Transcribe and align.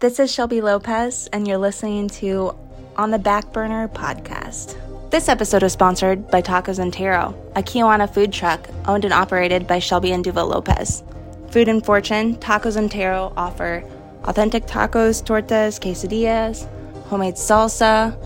This 0.00 0.18
is 0.18 0.32
Shelby 0.32 0.62
Lopez, 0.62 1.28
and 1.30 1.46
you're 1.46 1.58
listening 1.58 2.08
to 2.08 2.56
On 2.96 3.10
the 3.10 3.18
Back 3.18 3.52
Burner 3.52 3.86
podcast. 3.88 4.78
This 5.10 5.28
episode 5.28 5.62
is 5.62 5.74
sponsored 5.74 6.30
by 6.30 6.40
Tacos 6.40 6.78
and 6.78 6.90
Tarot, 6.90 7.34
a 7.54 7.62
Kewanna 7.62 8.08
food 8.08 8.32
truck 8.32 8.66
owned 8.86 9.04
and 9.04 9.12
operated 9.12 9.66
by 9.66 9.78
Shelby 9.78 10.12
and 10.12 10.24
Duva 10.24 10.48
Lopez. 10.48 11.02
Food 11.50 11.68
and 11.68 11.84
Fortune, 11.84 12.36
Tacos 12.36 12.76
and 12.76 12.90
Tarot 12.90 13.34
offer 13.36 13.84
authentic 14.24 14.64
tacos, 14.64 15.22
tortas, 15.22 15.78
quesadillas, 15.78 16.66
homemade 17.08 17.34
salsa, 17.34 18.16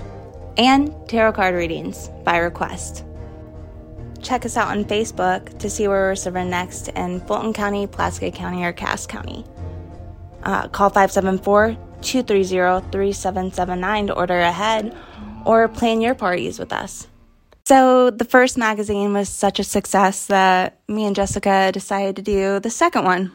and 0.56 0.95
tarot 1.09 1.32
card 1.32 1.56
readings 1.56 2.09
by 2.22 2.36
request. 2.36 3.04
Check 4.22 4.46
us 4.46 4.56
out 4.56 4.68
on 4.68 4.84
Facebook 4.84 5.59
to 5.59 5.68
see 5.68 5.88
where 5.88 6.11
we're 6.11 6.14
serving 6.14 6.50
next 6.50 6.86
in 6.91 7.18
Fulton 7.22 7.52
County, 7.52 7.88
Pulaski 7.88 8.30
County, 8.30 8.62
or 8.64 8.72
Cass 8.72 9.09
County. 9.09 9.45
Uh, 10.45 10.68
call 10.68 10.90
574 10.90 11.77
230 12.02 12.90
3779 12.90 14.06
to 14.09 14.14
order 14.14 14.41
ahead 14.41 14.96
or 15.45 15.69
plan 15.69 16.00
your 16.00 16.14
parties 16.14 16.59
with 16.59 16.73
us. 16.73 17.09
So, 17.66 18.10
the 18.10 18.27
first 18.27 18.59
magazine 18.59 19.14
was 19.14 19.30
such 19.30 19.59
a 19.59 19.64
success 19.64 20.27
that 20.27 20.80
me 20.86 21.06
and 21.06 21.16
Jessica 21.16 21.70
decided 21.72 22.16
to 22.16 22.22
do 22.22 22.60
the 22.60 22.69
second 22.69 23.05
one. 23.05 23.33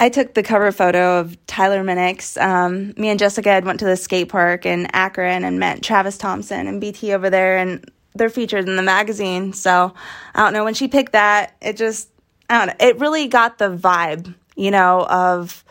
I 0.00 0.08
took 0.08 0.34
the 0.34 0.42
cover 0.42 0.72
photo 0.72 1.20
of 1.20 1.36
Tyler 1.46 1.84
Minix. 1.84 2.40
Um, 2.40 2.94
me 2.96 3.10
and 3.10 3.18
Jessica 3.18 3.50
had 3.50 3.64
went 3.64 3.80
to 3.80 3.84
the 3.84 3.96
skate 3.96 4.30
park 4.30 4.66
in 4.66 4.86
Akron 4.92 5.44
and 5.44 5.60
met 5.60 5.82
Travis 5.82 6.18
Thompson 6.18 6.66
and 6.66 6.80
BT 6.80 7.12
over 7.12 7.28
there, 7.30 7.58
and 7.58 7.90
they're 8.14 8.30
featured 8.30 8.68
in 8.68 8.76
the 8.76 8.82
magazine. 8.82 9.52
So 9.52 9.94
I 10.34 10.42
don't 10.42 10.52
know 10.52 10.64
when 10.64 10.74
she 10.74 10.88
picked 10.88 11.12
that, 11.12 11.54
it 11.60 11.76
just 11.76 12.08
I 12.48 12.58
don't 12.58 12.66
know. 12.68 12.86
It 12.86 12.98
really 12.98 13.28
got 13.28 13.58
the 13.58 13.74
vibe, 13.76 14.34
you 14.56 14.70
know, 14.70 15.06
of 15.06 15.64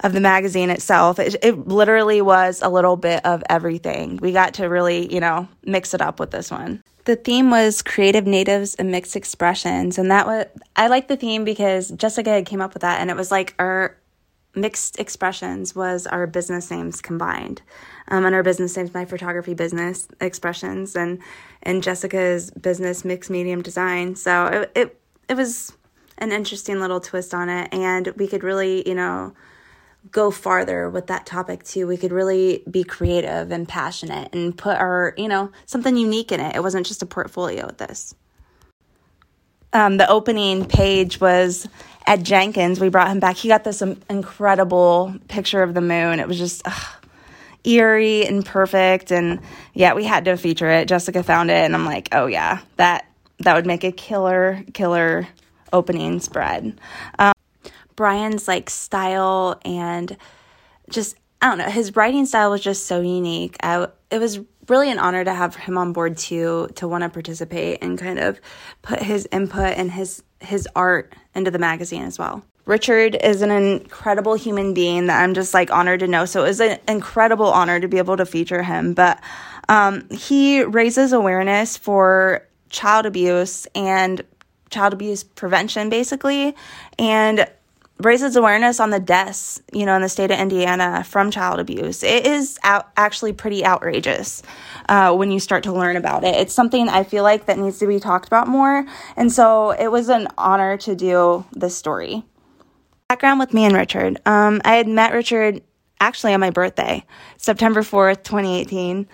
of 0.00 0.12
the 0.12 0.20
magazine 0.20 0.70
itself. 0.70 1.18
It, 1.18 1.36
it 1.42 1.66
literally 1.66 2.20
was 2.20 2.62
a 2.62 2.68
little 2.68 2.96
bit 2.96 3.24
of 3.24 3.42
everything. 3.48 4.18
We 4.18 4.32
got 4.32 4.54
to 4.54 4.66
really, 4.66 5.12
you 5.12 5.20
know, 5.20 5.48
mix 5.64 5.94
it 5.94 6.00
up 6.00 6.20
with 6.20 6.30
this 6.30 6.50
one. 6.50 6.82
The 7.04 7.16
theme 7.16 7.50
was 7.50 7.82
creative 7.82 8.26
natives 8.26 8.74
and 8.74 8.90
mixed 8.90 9.14
expressions, 9.14 9.96
and 9.96 10.10
that 10.10 10.26
was 10.26 10.46
I 10.74 10.88
like 10.88 11.06
the 11.06 11.16
theme 11.16 11.44
because 11.44 11.90
Jessica 11.90 12.30
had 12.30 12.46
came 12.46 12.60
up 12.60 12.74
with 12.74 12.80
that, 12.82 13.00
and 13.00 13.10
it 13.10 13.16
was 13.16 13.30
like 13.30 13.54
our 13.58 13.96
mixed 14.56 14.98
expressions 14.98 15.76
was 15.76 16.06
our 16.06 16.26
business 16.26 16.70
names 16.70 17.02
combined 17.02 17.60
um, 18.08 18.24
and 18.24 18.34
our 18.34 18.42
business 18.42 18.76
names 18.76 18.92
my 18.94 19.04
photography 19.04 19.52
business 19.52 20.08
expressions 20.20 20.96
and 20.96 21.18
and 21.62 21.82
jessica's 21.82 22.50
business 22.52 23.04
mixed 23.04 23.30
medium 23.30 23.60
design 23.60 24.16
so 24.16 24.46
it, 24.46 24.72
it 24.74 25.00
it 25.28 25.36
was 25.36 25.76
an 26.18 26.32
interesting 26.32 26.80
little 26.80 27.00
twist 27.00 27.34
on 27.34 27.50
it 27.50 27.68
and 27.72 28.08
we 28.16 28.26
could 28.26 28.42
really 28.42 28.86
you 28.88 28.94
know 28.94 29.34
go 30.10 30.30
farther 30.30 30.88
with 30.90 31.06
that 31.06 31.26
topic 31.26 31.62
too 31.64 31.86
we 31.86 31.96
could 31.96 32.12
really 32.12 32.62
be 32.70 32.84
creative 32.84 33.50
and 33.50 33.68
passionate 33.68 34.34
and 34.34 34.56
put 34.56 34.76
our 34.76 35.14
you 35.16 35.28
know 35.28 35.50
something 35.64 35.96
unique 35.96 36.32
in 36.32 36.40
it 36.40 36.56
it 36.56 36.62
wasn't 36.62 36.86
just 36.86 37.02
a 37.02 37.06
portfolio 37.06 37.66
with 37.66 37.78
this 37.78 38.14
um, 39.72 39.98
the 39.98 40.08
opening 40.08 40.64
page 40.64 41.20
was 41.20 41.68
Ed 42.06 42.24
Jenkins. 42.24 42.80
We 42.80 42.88
brought 42.88 43.08
him 43.08 43.20
back. 43.20 43.36
He 43.36 43.48
got 43.48 43.62
this 43.62 43.82
incredible 43.82 45.14
picture 45.28 45.62
of 45.62 45.74
the 45.74 45.82
moon. 45.82 46.18
It 46.18 46.26
was 46.26 46.38
just 46.38 46.62
ugh, 46.64 47.04
eerie 47.64 48.26
and 48.26 48.44
perfect. 48.44 49.10
And 49.10 49.40
yeah, 49.74 49.92
we 49.92 50.04
had 50.04 50.24
to 50.26 50.36
feature 50.36 50.70
it. 50.70 50.88
Jessica 50.88 51.22
found 51.22 51.50
it, 51.50 51.64
and 51.64 51.74
I'm 51.74 51.84
like, 51.84 52.08
oh 52.12 52.26
yeah, 52.26 52.60
that 52.76 53.06
that 53.40 53.54
would 53.54 53.66
make 53.66 53.84
a 53.84 53.92
killer, 53.92 54.62
killer 54.72 55.28
opening 55.72 56.20
spread. 56.20 56.80
Um, 57.18 57.35
Brian's 57.96 58.46
like 58.46 58.70
style 58.70 59.60
and 59.64 60.16
just 60.90 61.16
I 61.40 61.48
don't 61.48 61.58
know, 61.58 61.70
his 61.70 61.94
writing 61.96 62.24
style 62.26 62.50
was 62.50 62.62
just 62.62 62.86
so 62.86 63.00
unique. 63.00 63.56
I, 63.62 63.88
it 64.10 64.18
was 64.18 64.40
really 64.68 64.90
an 64.90 64.98
honor 64.98 65.24
to 65.24 65.34
have 65.34 65.54
him 65.54 65.76
on 65.76 65.92
board 65.92 66.16
too, 66.16 66.68
to 66.76 66.88
want 66.88 67.02
to 67.02 67.10
participate 67.10 67.78
and 67.82 67.98
kind 67.98 68.18
of 68.18 68.40
put 68.82 69.02
his 69.02 69.28
input 69.32 69.76
and 69.76 69.90
his 69.90 70.22
his 70.40 70.68
art 70.76 71.14
into 71.34 71.50
the 71.50 71.58
magazine 71.58 72.02
as 72.02 72.18
well. 72.18 72.44
Richard 72.66 73.16
is 73.22 73.42
an 73.42 73.50
incredible 73.50 74.34
human 74.34 74.74
being 74.74 75.06
that 75.06 75.22
I'm 75.22 75.34
just 75.34 75.54
like 75.54 75.70
honored 75.70 76.00
to 76.00 76.08
know. 76.08 76.24
So 76.24 76.44
it 76.44 76.48
was 76.48 76.60
an 76.60 76.78
incredible 76.88 77.46
honor 77.46 77.78
to 77.78 77.88
be 77.88 77.98
able 77.98 78.16
to 78.16 78.26
feature 78.26 78.62
him. 78.62 78.92
But 78.92 79.22
um, 79.68 80.08
he 80.10 80.62
raises 80.64 81.12
awareness 81.12 81.76
for 81.76 82.46
child 82.68 83.06
abuse 83.06 83.66
and 83.74 84.22
child 84.70 84.92
abuse 84.92 85.22
prevention, 85.22 85.88
basically, 85.90 86.56
and 86.98 87.48
raises 87.98 88.36
awareness 88.36 88.78
on 88.78 88.90
the 88.90 89.00
deaths, 89.00 89.62
you 89.72 89.86
know, 89.86 89.96
in 89.96 90.02
the 90.02 90.08
state 90.08 90.30
of 90.30 90.38
Indiana 90.38 91.02
from 91.04 91.30
child 91.30 91.58
abuse. 91.58 92.02
It 92.02 92.26
is 92.26 92.58
out, 92.62 92.90
actually 92.96 93.32
pretty 93.32 93.64
outrageous 93.64 94.42
uh, 94.88 95.14
when 95.14 95.30
you 95.30 95.40
start 95.40 95.64
to 95.64 95.72
learn 95.72 95.96
about 95.96 96.24
it. 96.24 96.34
It's 96.34 96.52
something 96.52 96.88
I 96.88 97.04
feel 97.04 97.22
like 97.22 97.46
that 97.46 97.58
needs 97.58 97.78
to 97.78 97.86
be 97.86 97.98
talked 97.98 98.26
about 98.26 98.48
more. 98.48 98.84
And 99.16 99.32
so 99.32 99.70
it 99.70 99.88
was 99.88 100.08
an 100.08 100.28
honor 100.36 100.76
to 100.78 100.94
do 100.94 101.46
this 101.52 101.76
story. 101.76 102.22
Background 103.08 103.40
with 103.40 103.54
me 103.54 103.64
and 103.64 103.74
Richard. 103.74 104.20
Um, 104.26 104.60
I 104.64 104.74
had 104.74 104.88
met 104.88 105.12
Richard 105.12 105.62
actually 106.00 106.34
on 106.34 106.40
my 106.40 106.50
birthday, 106.50 107.04
September 107.38 107.80
4th, 107.80 108.24
2018. 108.24 109.08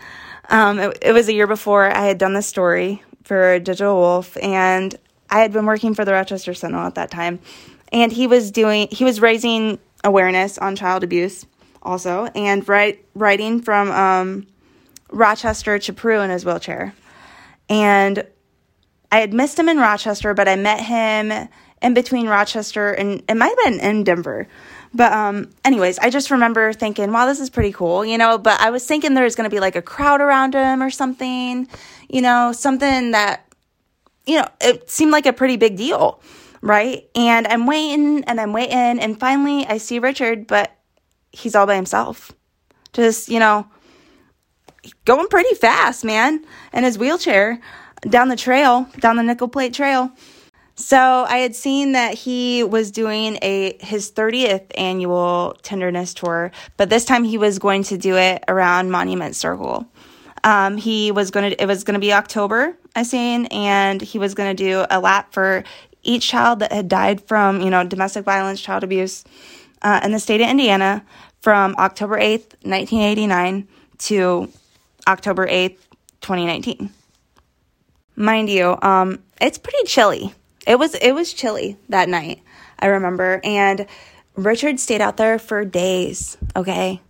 Um, 0.48 0.78
it, 0.80 0.98
it 1.02 1.12
was 1.12 1.28
a 1.28 1.32
year 1.32 1.46
before 1.46 1.84
I 1.84 2.06
had 2.06 2.18
done 2.18 2.32
this 2.32 2.46
story 2.46 3.02
for 3.22 3.60
Digital 3.60 3.94
Wolf, 3.94 4.36
and 4.42 4.94
I 5.30 5.40
had 5.40 5.52
been 5.52 5.66
working 5.66 5.94
for 5.94 6.04
the 6.04 6.12
Rochester 6.12 6.52
Sentinel 6.52 6.86
at 6.86 6.96
that 6.96 7.10
time 7.10 7.38
and 7.92 8.10
he 8.10 8.26
was 8.26 8.50
doing 8.50 8.88
he 8.90 9.04
was 9.04 9.20
raising 9.20 9.78
awareness 10.02 10.58
on 10.58 10.74
child 10.74 11.04
abuse 11.04 11.46
also 11.82 12.26
and 12.34 12.66
write, 12.68 13.04
writing 13.14 13.60
from 13.60 13.90
um, 13.90 14.46
rochester 15.10 15.78
to 15.78 15.92
peru 15.92 16.20
in 16.20 16.30
his 16.30 16.44
wheelchair. 16.44 16.94
And 17.68 18.26
i 19.12 19.20
had 19.20 19.32
missed 19.32 19.58
him 19.58 19.68
in 19.68 19.78
rochester 19.78 20.34
but 20.34 20.48
i 20.48 20.56
met 20.56 20.80
him 20.80 21.48
in 21.82 21.94
between 21.94 22.26
rochester 22.26 22.92
and 22.92 23.22
it 23.28 23.36
might 23.36 23.54
have 23.56 23.58
been 23.64 23.80
in 23.80 24.04
denver. 24.04 24.48
But 24.94 25.12
um, 25.12 25.50
anyways 25.64 25.98
i 25.98 26.10
just 26.10 26.30
remember 26.30 26.72
thinking 26.72 27.12
wow 27.12 27.26
this 27.26 27.40
is 27.40 27.50
pretty 27.50 27.72
cool 27.72 28.04
you 28.04 28.18
know 28.18 28.38
but 28.38 28.60
i 28.60 28.70
was 28.70 28.84
thinking 28.84 29.14
there 29.14 29.24
was 29.24 29.36
going 29.36 29.48
to 29.48 29.54
be 29.54 29.60
like 29.60 29.76
a 29.76 29.82
crowd 29.82 30.20
around 30.20 30.54
him 30.54 30.82
or 30.82 30.90
something 30.90 31.68
you 32.08 32.20
know 32.20 32.52
something 32.52 33.12
that 33.12 33.46
you 34.26 34.36
know 34.36 34.46
it 34.60 34.90
seemed 34.90 35.10
like 35.12 35.26
a 35.26 35.32
pretty 35.32 35.56
big 35.56 35.76
deal 35.76 36.20
right? 36.62 37.08
And 37.14 37.46
I'm 37.46 37.66
waiting 37.66 38.24
and 38.24 38.40
I'm 38.40 38.52
waiting. 38.52 38.98
And 39.00 39.18
finally, 39.18 39.66
I 39.66 39.78
see 39.78 39.98
Richard, 39.98 40.46
but 40.46 40.72
he's 41.32 41.54
all 41.54 41.66
by 41.66 41.74
himself. 41.74 42.32
Just, 42.92 43.28
you 43.28 43.38
know, 43.38 43.66
going 45.04 45.28
pretty 45.28 45.54
fast, 45.54 46.04
man, 46.04 46.44
in 46.72 46.84
his 46.84 46.98
wheelchair 46.98 47.60
down 48.08 48.28
the 48.28 48.36
trail, 48.36 48.88
down 48.98 49.16
the 49.16 49.22
nickel 49.22 49.48
plate 49.48 49.74
trail. 49.74 50.10
So 50.74 50.98
I 51.28 51.38
had 51.38 51.54
seen 51.54 51.92
that 51.92 52.14
he 52.14 52.64
was 52.64 52.90
doing 52.90 53.38
a 53.42 53.76
his 53.80 54.10
30th 54.10 54.72
annual 54.76 55.56
tenderness 55.62 56.14
tour, 56.14 56.50
but 56.76 56.88
this 56.88 57.04
time 57.04 57.24
he 57.24 57.38
was 57.38 57.58
going 57.58 57.82
to 57.84 57.98
do 57.98 58.16
it 58.16 58.42
around 58.48 58.90
Monument 58.90 59.36
Circle. 59.36 59.86
Um, 60.44 60.76
he 60.76 61.12
was 61.12 61.30
going 61.30 61.50
to 61.50 61.62
it 61.62 61.66
was 61.66 61.84
going 61.84 61.94
to 61.94 62.00
be 62.00 62.12
October, 62.12 62.76
I 62.96 63.02
seen, 63.02 63.46
and 63.46 64.00
he 64.00 64.18
was 64.18 64.34
going 64.34 64.56
to 64.56 64.64
do 64.64 64.84
a 64.90 64.98
lap 64.98 65.32
for 65.32 65.62
each 66.02 66.28
child 66.28 66.58
that 66.60 66.72
had 66.72 66.88
died 66.88 67.20
from, 67.20 67.60
you 67.60 67.70
know, 67.70 67.84
domestic 67.84 68.24
violence, 68.24 68.60
child 68.60 68.84
abuse 68.84 69.24
uh, 69.82 70.00
in 70.02 70.12
the 70.12 70.18
state 70.18 70.40
of 70.40 70.48
Indiana 70.48 71.04
from 71.40 71.74
October 71.78 72.18
8th, 72.18 72.54
1989 72.64 73.68
to 73.98 74.48
October 75.06 75.46
8th, 75.46 75.78
2019. 76.20 76.90
Mind 78.14 78.50
you, 78.50 78.78
um, 78.82 79.22
it's 79.40 79.58
pretty 79.58 79.84
chilly. 79.84 80.34
It 80.66 80.78
was 80.78 80.94
it 80.94 81.12
was 81.12 81.32
chilly 81.32 81.76
that 81.88 82.08
night. 82.08 82.40
I 82.78 82.86
remember 82.86 83.40
and 83.42 83.86
Richard 84.36 84.78
stayed 84.78 85.00
out 85.00 85.16
there 85.16 85.38
for 85.38 85.64
days, 85.64 86.36
okay? 86.54 87.00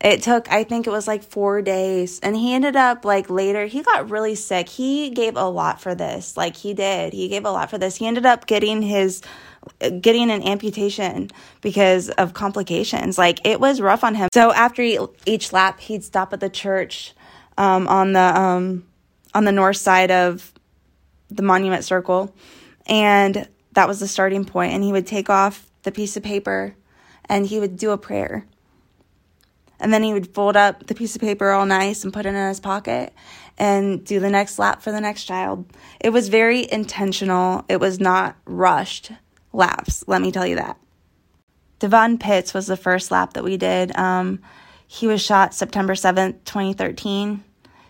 It 0.00 0.22
took 0.22 0.50
i 0.50 0.62
think 0.62 0.86
it 0.86 0.90
was 0.90 1.08
like 1.08 1.22
four 1.22 1.60
days. 1.62 2.20
And 2.20 2.36
he 2.36 2.54
ended 2.54 2.76
up 2.76 3.04
like 3.04 3.28
later 3.28 3.66
he 3.66 3.82
got 3.82 4.10
really 4.10 4.34
sick. 4.34 4.68
He 4.68 5.10
gave 5.10 5.36
a 5.36 5.48
lot 5.48 5.80
for 5.80 5.94
this. 5.94 6.36
Like 6.36 6.56
he 6.56 6.74
did. 6.74 7.12
He 7.12 7.28
gave 7.28 7.44
a 7.44 7.50
lot 7.50 7.70
for 7.70 7.78
this. 7.78 7.96
He 7.96 8.06
ended 8.06 8.26
up 8.26 8.46
getting 8.46 8.82
his 8.82 9.22
getting 10.00 10.30
an 10.30 10.42
amputation 10.42 11.30
because 11.60 12.10
of 12.10 12.32
complications. 12.32 13.18
Like 13.18 13.44
it 13.46 13.60
was 13.60 13.80
rough 13.80 14.04
on 14.04 14.14
him. 14.14 14.28
So 14.32 14.52
after 14.52 14.82
each 15.26 15.52
lap 15.52 15.80
he'd 15.80 16.04
stop 16.04 16.32
at 16.32 16.40
the 16.40 16.50
church 16.50 17.14
um, 17.56 17.88
on 17.88 18.12
the 18.12 18.40
um, 18.40 18.86
on 19.34 19.44
the 19.44 19.52
north 19.52 19.76
side 19.76 20.10
of 20.10 20.52
the 21.28 21.42
monument 21.42 21.84
circle. 21.84 22.34
And 22.86 23.48
that 23.72 23.88
was 23.88 24.00
the 24.00 24.08
starting 24.08 24.44
point. 24.44 24.72
And 24.72 24.82
he 24.82 24.92
would 24.92 25.06
take 25.06 25.28
off 25.28 25.66
the 25.82 25.92
piece 25.92 26.16
of 26.16 26.22
paper 26.22 26.74
and 27.26 27.46
he 27.46 27.60
would 27.60 27.76
do 27.76 27.90
a 27.90 27.98
prayer 27.98 28.46
and 29.80 29.92
then 29.92 30.02
he 30.02 30.12
would 30.12 30.34
fold 30.34 30.56
up 30.56 30.86
the 30.86 30.94
piece 30.94 31.14
of 31.14 31.20
paper 31.20 31.50
all 31.50 31.66
nice 31.66 32.04
and 32.04 32.12
put 32.12 32.26
it 32.26 32.30
in 32.30 32.48
his 32.48 32.60
pocket 32.60 33.12
and 33.56 34.04
do 34.04 34.20
the 34.20 34.30
next 34.30 34.58
lap 34.58 34.82
for 34.82 34.92
the 34.92 35.00
next 35.00 35.24
child. 35.24 35.66
It 36.00 36.10
was 36.10 36.28
very 36.28 36.70
intentional. 36.70 37.64
It 37.68 37.80
was 37.80 38.00
not 38.00 38.36
rushed 38.44 39.12
laps, 39.52 40.04
let 40.06 40.22
me 40.22 40.30
tell 40.32 40.46
you 40.46 40.56
that. 40.56 40.78
Devon 41.78 42.18
Pitts 42.18 42.54
was 42.54 42.66
the 42.66 42.76
first 42.76 43.10
lap 43.10 43.34
that 43.34 43.44
we 43.44 43.56
did. 43.56 43.96
Um, 43.96 44.40
he 44.86 45.06
was 45.06 45.22
shot 45.22 45.54
September 45.54 45.94
7th, 45.94 46.44
2013. 46.44 47.44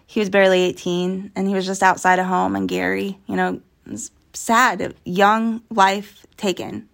He 0.06 0.20
was 0.20 0.30
barely 0.30 0.62
18 0.62 1.32
and 1.36 1.48
he 1.48 1.54
was 1.54 1.66
just 1.66 1.82
outside 1.82 2.18
of 2.18 2.26
home 2.26 2.56
in 2.56 2.66
Gary. 2.66 3.18
You 3.26 3.36
know, 3.36 3.60
sad, 4.32 4.94
young 5.04 5.62
life 5.70 6.26
taken. 6.36 6.88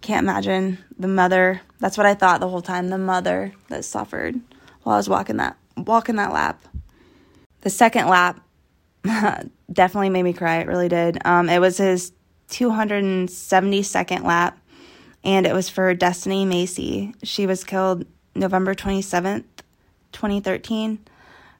Can't 0.00 0.24
imagine 0.24 0.78
the 0.98 1.08
mother. 1.08 1.60
That's 1.78 1.96
what 1.96 2.06
I 2.06 2.14
thought 2.14 2.40
the 2.40 2.48
whole 2.48 2.62
time. 2.62 2.88
The 2.88 2.98
mother 2.98 3.52
that 3.68 3.84
suffered 3.84 4.40
while 4.82 4.94
I 4.94 4.98
was 4.98 5.08
walking 5.08 5.36
that 5.36 5.56
walking 5.76 6.16
that 6.16 6.32
lap. 6.32 6.62
The 7.62 7.70
second 7.70 8.08
lap 8.08 8.40
definitely 9.72 10.10
made 10.10 10.22
me 10.22 10.32
cry. 10.32 10.58
It 10.58 10.66
really 10.66 10.88
did. 10.88 11.18
Um, 11.24 11.48
it 11.48 11.60
was 11.60 11.78
his 11.78 12.12
272nd 12.50 14.24
lap, 14.24 14.58
and 15.24 15.46
it 15.46 15.52
was 15.52 15.68
for 15.68 15.92
Destiny 15.94 16.44
Macy. 16.44 17.14
She 17.22 17.46
was 17.46 17.64
killed 17.64 18.06
November 18.34 18.74
27th, 18.74 19.44
2013. 20.12 21.00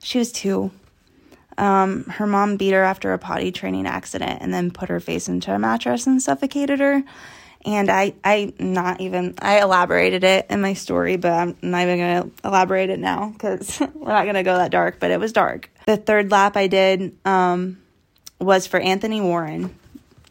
She 0.01 0.19
was 0.19 0.33
two. 0.33 0.71
Um, 1.59 2.05
her 2.05 2.27
mom 2.27 2.57
beat 2.57 2.73
her 2.73 2.83
after 2.83 3.13
a 3.13 3.19
potty 3.19 3.51
training 3.51 3.87
accident 3.87 4.43
and 4.43 4.53
then 4.53 4.71
put 4.71 4.91
her 4.91 5.01
face 5.01 5.27
into 5.29 5.55
a 5.55 5.59
mattress 5.59 6.07
and 6.07 6.21
suffocated 6.21 6.81
her. 6.81 7.03
And 7.67 7.91
I, 7.91 8.15
I 8.23 8.53
not 8.61 9.01
even, 9.01 9.35
I 9.41 9.61
elaborated 9.61 10.23
it 10.23 10.47
in 10.49 10.61
my 10.61 10.75
story, 10.75 11.17
but 11.17 11.33
I'm 11.33 11.57
not 11.63 11.83
even 11.83 11.99
to 11.99 12.31
elaborate 12.49 12.91
it 12.91 13.01
now 13.01 13.31
because 13.31 13.81
we're 13.95 14.13
not 14.13 14.25
to 14.33 14.43
go 14.45 14.57
that 14.57 14.71
dark, 14.71 15.01
but 15.01 15.11
it 15.11 15.19
was 15.19 15.33
dark. 15.33 15.69
The 15.87 15.97
third 15.97 16.31
lap 16.31 16.57
I 16.57 16.69
did 16.69 17.17
um, 17.25 17.83
was 18.41 18.69
for 18.69 18.79
Anthony 18.79 19.21
Warren. 19.21 19.77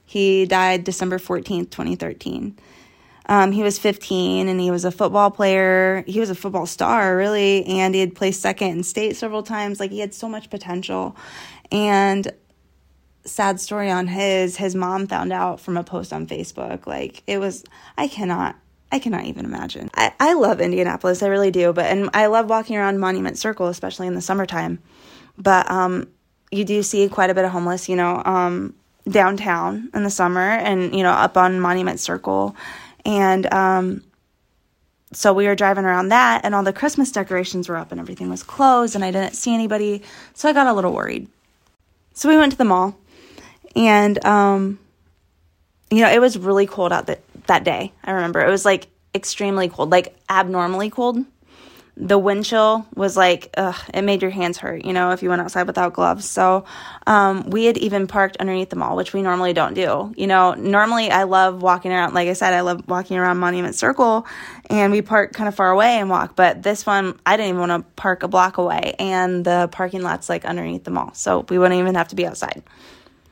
He 0.06 0.46
died 0.46 0.86
December 0.86 1.18
14th, 1.18 1.72
2013. 1.72 2.58
Um, 3.28 3.52
he 3.52 3.64
was 3.64 3.80
15 3.80 4.48
and 4.48 4.62
he 4.62 4.72
was 4.72 4.86
a 4.86 4.92
football 4.92 5.30
player. 5.30 6.04
He 6.08 6.20
was 6.20 6.30
a 6.30 6.36
football 6.36 6.66
star, 6.66 7.18
really, 7.18 7.66
and 7.66 7.94
he 7.94 8.00
had 8.00 8.16
placed 8.16 8.40
second 8.42 8.70
in 8.70 8.84
state 8.84 9.18
several 9.18 9.44
times. 9.44 9.80
Like 9.80 9.92
he 9.92 10.00
had 10.00 10.14
so 10.14 10.30
much 10.30 10.50
potential. 10.50 11.18
And 11.72 12.32
sad 13.26 13.60
story 13.60 13.92
on 13.92 14.08
his, 14.08 14.58
his 14.58 14.76
mom 14.76 15.08
found 15.08 15.34
out 15.34 15.60
from 15.60 15.78
a 15.78 15.84
post 15.84 16.14
on 16.14 16.28
Facebook. 16.28 16.88
Like 16.88 17.24
it 17.28 17.40
was, 17.40 17.64
I 17.98 18.08
cannot, 18.08 18.56
I 18.92 19.00
cannot 19.00 19.26
even 19.26 19.46
imagine. 19.46 19.90
I, 19.96 20.14
I 20.20 20.34
love 20.34 20.62
Indianapolis, 20.62 21.24
I 21.24 21.28
really 21.28 21.52
do. 21.52 21.74
But 21.74 21.86
and 21.86 22.10
I 22.14 22.28
love 22.28 22.50
walking 22.50 22.78
around 22.78 23.00
Monument 23.00 23.38
Circle, 23.38 23.68
especially 23.68 24.08
in 24.08 24.16
the 24.16 24.22
summertime. 24.22 24.80
But 25.38 25.70
um, 25.70 26.08
you 26.52 26.64
do 26.64 26.82
see 26.84 27.10
quite 27.10 27.30
a 27.30 27.34
bit 27.34 27.46
of 27.46 27.52
homeless, 27.52 27.90
you 27.90 27.96
know, 27.96 28.22
um, 28.24 28.74
downtown 29.10 29.90
in 29.94 30.04
the 30.04 30.10
summer, 30.10 30.40
and 30.40 30.96
you 30.96 31.04
know, 31.04 31.12
up 31.12 31.36
on 31.36 31.60
Monument 31.60 32.00
Circle 32.00 32.56
and 33.06 33.52
um, 33.54 34.04
so 35.14 35.32
we 35.32 35.46
were 35.46 35.56
driving 35.56 35.86
around 35.86 36.10
that, 36.10 36.42
and 36.44 36.56
all 36.56 36.64
the 36.64 36.74
Christmas 36.74 37.12
decorations 37.12 37.70
were 37.70 37.78
up, 37.78 37.92
and 37.92 38.02
everything 38.02 38.30
was 38.30 38.44
closed, 38.44 38.96
and 38.96 39.06
I 39.06 39.12
didn't 39.12 39.36
see 39.36 39.54
anybody. 39.54 40.02
So 40.34 40.50
I 40.50 40.54
got 40.54 40.68
a 40.68 40.74
little 40.74 40.92
worried. 40.92 41.28
So 42.14 42.28
we 42.28 42.38
went 42.38 42.52
to 42.54 42.58
the 42.58 42.66
mall, 42.66 42.98
and 43.76 44.24
um, 44.26 44.80
you 45.92 46.02
know, 46.02 46.10
it 46.10 46.20
was 46.20 46.38
really 46.38 46.66
cold 46.66 46.92
out 46.92 47.08
that 47.08 47.22
that 47.48 47.64
day. 47.64 47.94
I 48.04 48.12
remember. 48.12 48.46
It 48.46 48.50
was 48.50 48.66
like 48.66 48.88
extremely 49.14 49.70
cold, 49.70 49.92
like 49.92 50.16
abnormally 50.30 50.90
cold. 50.90 51.18
The 51.98 52.20
wind 52.20 52.44
chill 52.44 52.86
was 52.94 53.16
like 53.16 53.52
ugh, 53.56 53.78
it 53.94 54.02
made 54.02 54.22
your 54.22 54.30
hands 54.30 54.58
hurt 54.58 54.84
you 54.84 54.92
know 54.92 55.12
if 55.12 55.24
you 55.24 55.30
went 55.30 55.42
outside 55.42 55.66
without 55.66 55.94
gloves. 55.94 56.30
So 56.30 56.66
um, 57.08 57.50
we 57.50 57.64
had 57.64 57.78
even 57.78 58.06
parked 58.06 58.36
underneath 58.36 58.70
the 58.70 58.76
mall 58.76 58.98
which 58.98 59.14
we 59.14 59.22
normally 59.22 59.54
don't 59.54 59.76
do 59.76 60.14
you 60.18 60.28
know. 60.28 60.56
Normally 60.56 61.10
i 61.10 61.24
love 61.24 61.62
walking 61.62 61.94
around 61.94 62.14
like 62.14 62.28
i 62.28 62.34
said 62.34 62.54
i 62.54 62.60
love 62.60 62.84
walking 62.90 63.18
around 63.18 63.38
monument 63.38 63.76
circle 63.76 64.28
and 64.70 64.92
we 64.92 65.02
park 65.02 65.32
kind 65.32 65.48
of 65.48 65.56
far 65.56 65.72
away 65.72 65.98
and 65.98 66.10
walk 66.10 66.36
but 66.36 66.62
this 66.64 66.86
one 66.86 67.18
i 67.26 67.38
didn't 67.38 67.56
even 67.56 67.62
want 67.66 67.72
to 67.72 67.90
park 67.94 68.24
a 68.24 68.28
block 68.28 68.58
away 68.58 68.94
and 69.00 69.46
the 69.46 69.70
parking 69.72 70.02
lot's 70.02 70.28
like 70.28 70.44
underneath 70.44 70.84
the 70.84 70.92
mall 70.92 71.14
so 71.14 71.46
we 71.48 71.58
wouldn't 71.58 71.80
even 71.80 71.96
have 71.96 72.10
to 72.10 72.16
be 72.16 72.28
outside 72.28 72.62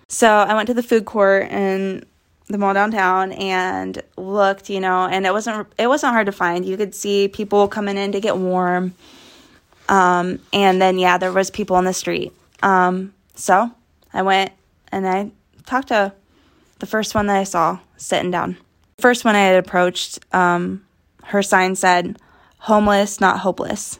so 0.08 0.28
i 0.28 0.54
went 0.54 0.68
to 0.68 0.74
the 0.74 0.84
food 0.84 1.06
court 1.06 1.48
and 1.50 2.06
the 2.48 2.58
mall 2.58 2.74
downtown 2.74 3.32
and 3.34 4.02
looked, 4.18 4.70
you 4.70 4.80
know, 4.80 5.08
and 5.08 5.26
it 5.26 5.34
wasn't 5.34 5.68
it 5.78 5.88
wasn't 5.88 6.14
hard 6.14 6.26
to 6.26 6.32
find. 6.32 6.66
You 6.66 6.78
could 6.78 6.94
see 6.94 7.28
people 7.28 7.68
coming 7.68 7.98
in 7.98 8.12
to 8.12 8.22
get 8.22 8.38
warm. 8.38 8.94
Um, 9.90 10.40
and 10.52 10.82
then 10.82 10.98
yeah, 10.98 11.18
there 11.18 11.32
was 11.32 11.50
people 11.50 11.76
on 11.76 11.86
the 11.86 11.94
street. 11.94 12.34
Um, 12.62 13.14
so 13.36 13.72
I 14.14 14.22
went 14.22 14.52
and 14.92 15.08
I 15.08 15.32
talked 15.66 15.90
to 15.90 16.14
the 16.80 16.86
first 16.86 17.16
one 17.16 17.28
that 17.28 17.38
I 17.38 17.44
saw 17.44 17.80
sitting 17.98 18.32
down. 18.32 18.58
First 19.00 19.26
one 19.26 19.36
I 19.36 19.40
had 19.40 19.58
approached, 19.58 20.20
um, 20.34 20.86
her 21.24 21.42
sign 21.42 21.76
said 21.76 22.18
homeless, 22.60 23.20
not 23.20 23.40
hopeless. 23.40 24.00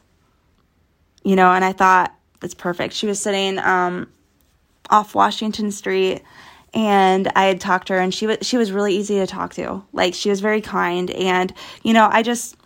You 1.22 1.36
know, 1.36 1.50
and 1.50 1.64
I 1.64 1.72
thought 1.72 2.14
that's 2.40 2.54
perfect. 2.54 2.94
She 2.94 3.06
was 3.06 3.18
sitting 3.18 3.58
um, 3.58 4.08
off 4.90 5.14
Washington 5.14 5.70
Street 5.70 6.22
and 6.72 7.30
I 7.36 7.44
had 7.44 7.60
talked 7.60 7.86
to 7.88 7.94
her 7.94 8.00
and 8.00 8.12
she 8.12 8.26
was 8.26 8.38
she 8.42 8.56
was 8.56 8.72
really 8.72 8.94
easy 8.94 9.16
to 9.18 9.26
talk 9.26 9.54
to. 9.54 9.82
Like 9.92 10.14
she 10.14 10.28
was 10.28 10.40
very 10.40 10.60
kind 10.60 11.10
and 11.10 11.52
you 11.82 11.92
know, 11.92 12.08
I 12.10 12.22
just 12.22 12.56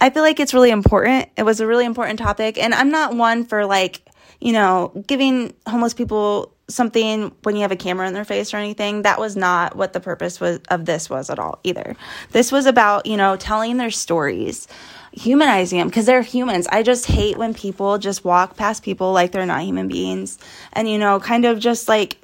I 0.00 0.10
feel 0.10 0.22
like 0.22 0.38
it's 0.40 0.54
really 0.54 0.70
important. 0.70 1.28
It 1.36 1.42
was 1.42 1.60
a 1.60 1.66
really 1.66 1.84
important 1.84 2.18
topic 2.18 2.56
and 2.56 2.74
I'm 2.74 2.90
not 2.90 3.16
one 3.16 3.44
for 3.44 3.66
like, 3.66 4.02
you 4.40 4.52
know, 4.52 5.04
giving 5.06 5.54
homeless 5.66 5.94
people 5.94 6.53
something 6.68 7.32
when 7.42 7.56
you 7.56 7.62
have 7.62 7.72
a 7.72 7.76
camera 7.76 8.06
in 8.06 8.14
their 8.14 8.24
face 8.24 8.54
or 8.54 8.56
anything. 8.56 9.02
That 9.02 9.18
was 9.20 9.36
not 9.36 9.76
what 9.76 9.92
the 9.92 10.00
purpose 10.00 10.40
was 10.40 10.60
of 10.68 10.84
this 10.84 11.10
was 11.10 11.30
at 11.30 11.38
all 11.38 11.60
either. 11.64 11.96
This 12.32 12.50
was 12.50 12.66
about, 12.66 13.06
you 13.06 13.16
know, 13.16 13.36
telling 13.36 13.76
their 13.76 13.90
stories 13.90 14.66
humanizing 15.12 15.78
them 15.78 15.88
because 15.88 16.06
they're 16.06 16.22
humans. 16.22 16.66
I 16.68 16.82
just 16.82 17.06
hate 17.06 17.38
when 17.38 17.54
people 17.54 17.98
just 17.98 18.24
walk 18.24 18.56
past 18.56 18.82
people 18.82 19.12
like 19.12 19.30
they're 19.30 19.46
not 19.46 19.62
human 19.62 19.88
beings 19.88 20.38
and, 20.72 20.88
you 20.88 20.98
know, 20.98 21.20
kind 21.20 21.44
of 21.44 21.58
just 21.60 21.88
like 21.88 22.18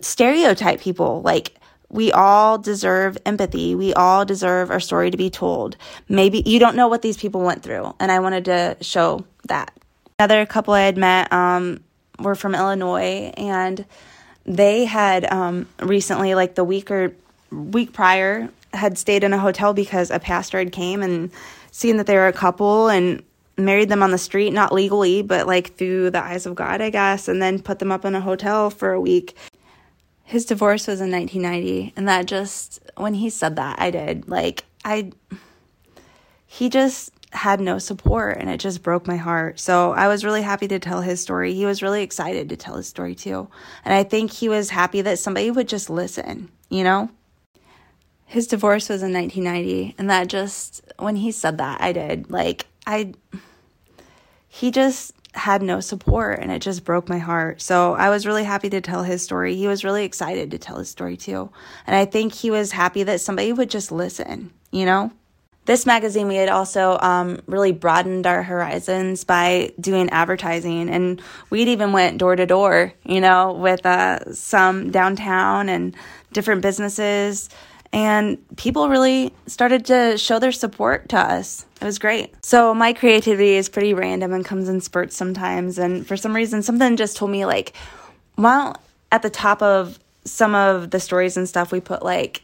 stereotype 0.00 0.80
people. 0.80 1.22
Like, 1.22 1.52
we 1.88 2.10
all 2.10 2.58
deserve 2.58 3.16
empathy. 3.24 3.74
We 3.74 3.94
all 3.94 4.24
deserve 4.24 4.70
our 4.70 4.80
story 4.80 5.10
to 5.10 5.16
be 5.16 5.30
told. 5.30 5.76
Maybe 6.08 6.42
you 6.44 6.58
don't 6.58 6.76
know 6.76 6.88
what 6.88 7.02
these 7.02 7.16
people 7.16 7.42
went 7.42 7.62
through, 7.62 7.94
and 8.00 8.10
I 8.10 8.18
wanted 8.18 8.46
to 8.46 8.76
show 8.80 9.24
that. 9.48 9.72
Another 10.18 10.46
couple 10.46 10.74
I 10.74 10.80
had 10.80 10.96
met 10.96 11.32
um, 11.32 11.84
were 12.18 12.34
from 12.34 12.54
Illinois, 12.54 13.32
and 13.36 13.84
they 14.44 14.84
had 14.84 15.24
um, 15.32 15.68
recently, 15.80 16.34
like 16.34 16.54
the 16.54 16.64
week 16.64 16.90
or 16.90 17.14
week 17.50 17.92
prior, 17.92 18.48
had 18.72 18.98
stayed 18.98 19.24
in 19.24 19.32
a 19.32 19.38
hotel 19.38 19.72
because 19.72 20.10
a 20.10 20.18
pastor 20.18 20.58
had 20.58 20.72
came 20.72 21.02
and 21.02 21.30
seen 21.70 21.96
that 21.96 22.06
they 22.06 22.16
were 22.16 22.28
a 22.28 22.32
couple 22.32 22.88
and 22.88 23.22
married 23.58 23.88
them 23.88 24.02
on 24.02 24.10
the 24.10 24.18
street, 24.18 24.50
not 24.50 24.72
legally, 24.72 25.22
but 25.22 25.46
like 25.46 25.76
through 25.76 26.10
the 26.10 26.22
eyes 26.22 26.46
of 26.46 26.54
God, 26.54 26.80
I 26.80 26.90
guess, 26.90 27.28
and 27.28 27.40
then 27.40 27.60
put 27.60 27.78
them 27.78 27.90
up 27.90 28.04
in 28.04 28.14
a 28.14 28.20
hotel 28.20 28.70
for 28.70 28.92
a 28.92 29.00
week. 29.00 29.36
His 30.24 30.44
divorce 30.44 30.86
was 30.86 31.00
in 31.00 31.10
1990 31.10 31.92
and 31.96 32.08
that 32.08 32.26
just 32.26 32.80
when 32.96 33.14
he 33.14 33.30
said 33.30 33.56
that 33.56 33.78
i 33.78 33.90
did 33.90 34.28
like 34.28 34.64
i 34.84 35.12
he 36.46 36.68
just 36.68 37.12
had 37.32 37.60
no 37.60 37.78
support 37.78 38.38
and 38.38 38.48
it 38.48 38.58
just 38.58 38.82
broke 38.82 39.06
my 39.06 39.16
heart 39.16 39.58
so 39.58 39.92
i 39.92 40.08
was 40.08 40.24
really 40.24 40.42
happy 40.42 40.68
to 40.68 40.78
tell 40.78 41.00
his 41.00 41.20
story 41.20 41.52
he 41.52 41.66
was 41.66 41.82
really 41.82 42.02
excited 42.02 42.48
to 42.48 42.56
tell 42.56 42.76
his 42.76 42.86
story 42.86 43.14
too 43.14 43.48
and 43.84 43.92
i 43.92 44.02
think 44.02 44.32
he 44.32 44.48
was 44.48 44.70
happy 44.70 45.02
that 45.02 45.18
somebody 45.18 45.50
would 45.50 45.68
just 45.68 45.90
listen 45.90 46.48
you 46.68 46.84
know 46.84 47.10
his 48.24 48.46
divorce 48.46 48.88
was 48.88 49.02
in 49.02 49.12
1990 49.12 49.94
and 49.98 50.08
that 50.08 50.28
just 50.28 50.82
when 50.98 51.16
he 51.16 51.30
said 51.30 51.58
that 51.58 51.80
i 51.80 51.92
did 51.92 52.30
like 52.30 52.66
i 52.86 53.12
he 54.48 54.70
just 54.70 55.12
had 55.36 55.62
no 55.62 55.80
support 55.80 56.38
and 56.40 56.50
it 56.50 56.60
just 56.60 56.84
broke 56.84 57.08
my 57.08 57.18
heart. 57.18 57.60
So 57.60 57.94
I 57.94 58.08
was 58.08 58.26
really 58.26 58.44
happy 58.44 58.70
to 58.70 58.80
tell 58.80 59.02
his 59.02 59.22
story. 59.22 59.54
He 59.54 59.68
was 59.68 59.84
really 59.84 60.04
excited 60.04 60.50
to 60.50 60.58
tell 60.58 60.78
his 60.78 60.88
story 60.88 61.16
too. 61.16 61.50
And 61.86 61.94
I 61.94 62.04
think 62.06 62.32
he 62.32 62.50
was 62.50 62.72
happy 62.72 63.02
that 63.02 63.20
somebody 63.20 63.52
would 63.52 63.70
just 63.70 63.92
listen, 63.92 64.50
you 64.70 64.86
know? 64.86 65.12
This 65.66 65.84
magazine, 65.84 66.28
we 66.28 66.36
had 66.36 66.48
also 66.48 66.96
um, 67.00 67.40
really 67.46 67.72
broadened 67.72 68.26
our 68.26 68.42
horizons 68.42 69.24
by 69.24 69.72
doing 69.80 70.08
advertising, 70.10 70.88
and 70.88 71.20
we'd 71.50 71.68
even 71.68 71.92
went 71.92 72.18
door 72.18 72.36
to 72.36 72.46
door, 72.46 72.92
you 73.04 73.20
know, 73.20 73.52
with 73.52 73.84
uh, 73.84 74.32
some 74.32 74.90
downtown 74.90 75.68
and 75.68 75.94
different 76.32 76.62
businesses 76.62 77.50
and 77.92 78.38
people 78.56 78.88
really 78.88 79.32
started 79.46 79.86
to 79.86 80.18
show 80.18 80.38
their 80.38 80.52
support 80.52 81.08
to 81.10 81.18
us. 81.18 81.64
It 81.80 81.84
was 81.84 81.98
great. 81.98 82.34
So 82.44 82.74
my 82.74 82.92
creativity 82.92 83.54
is 83.54 83.68
pretty 83.68 83.94
random 83.94 84.32
and 84.32 84.44
comes 84.44 84.68
in 84.68 84.80
spurts 84.80 85.16
sometimes. 85.16 85.78
And 85.78 86.06
for 86.06 86.16
some 86.16 86.34
reason, 86.34 86.62
something 86.62 86.96
just 86.96 87.16
told 87.16 87.30
me 87.30 87.46
like, 87.46 87.72
well, 88.36 88.76
at 89.12 89.22
the 89.22 89.30
top 89.30 89.62
of 89.62 89.98
some 90.24 90.54
of 90.54 90.90
the 90.90 91.00
stories 91.00 91.36
and 91.36 91.48
stuff, 91.48 91.72
we 91.72 91.80
put 91.80 92.02
like 92.02 92.42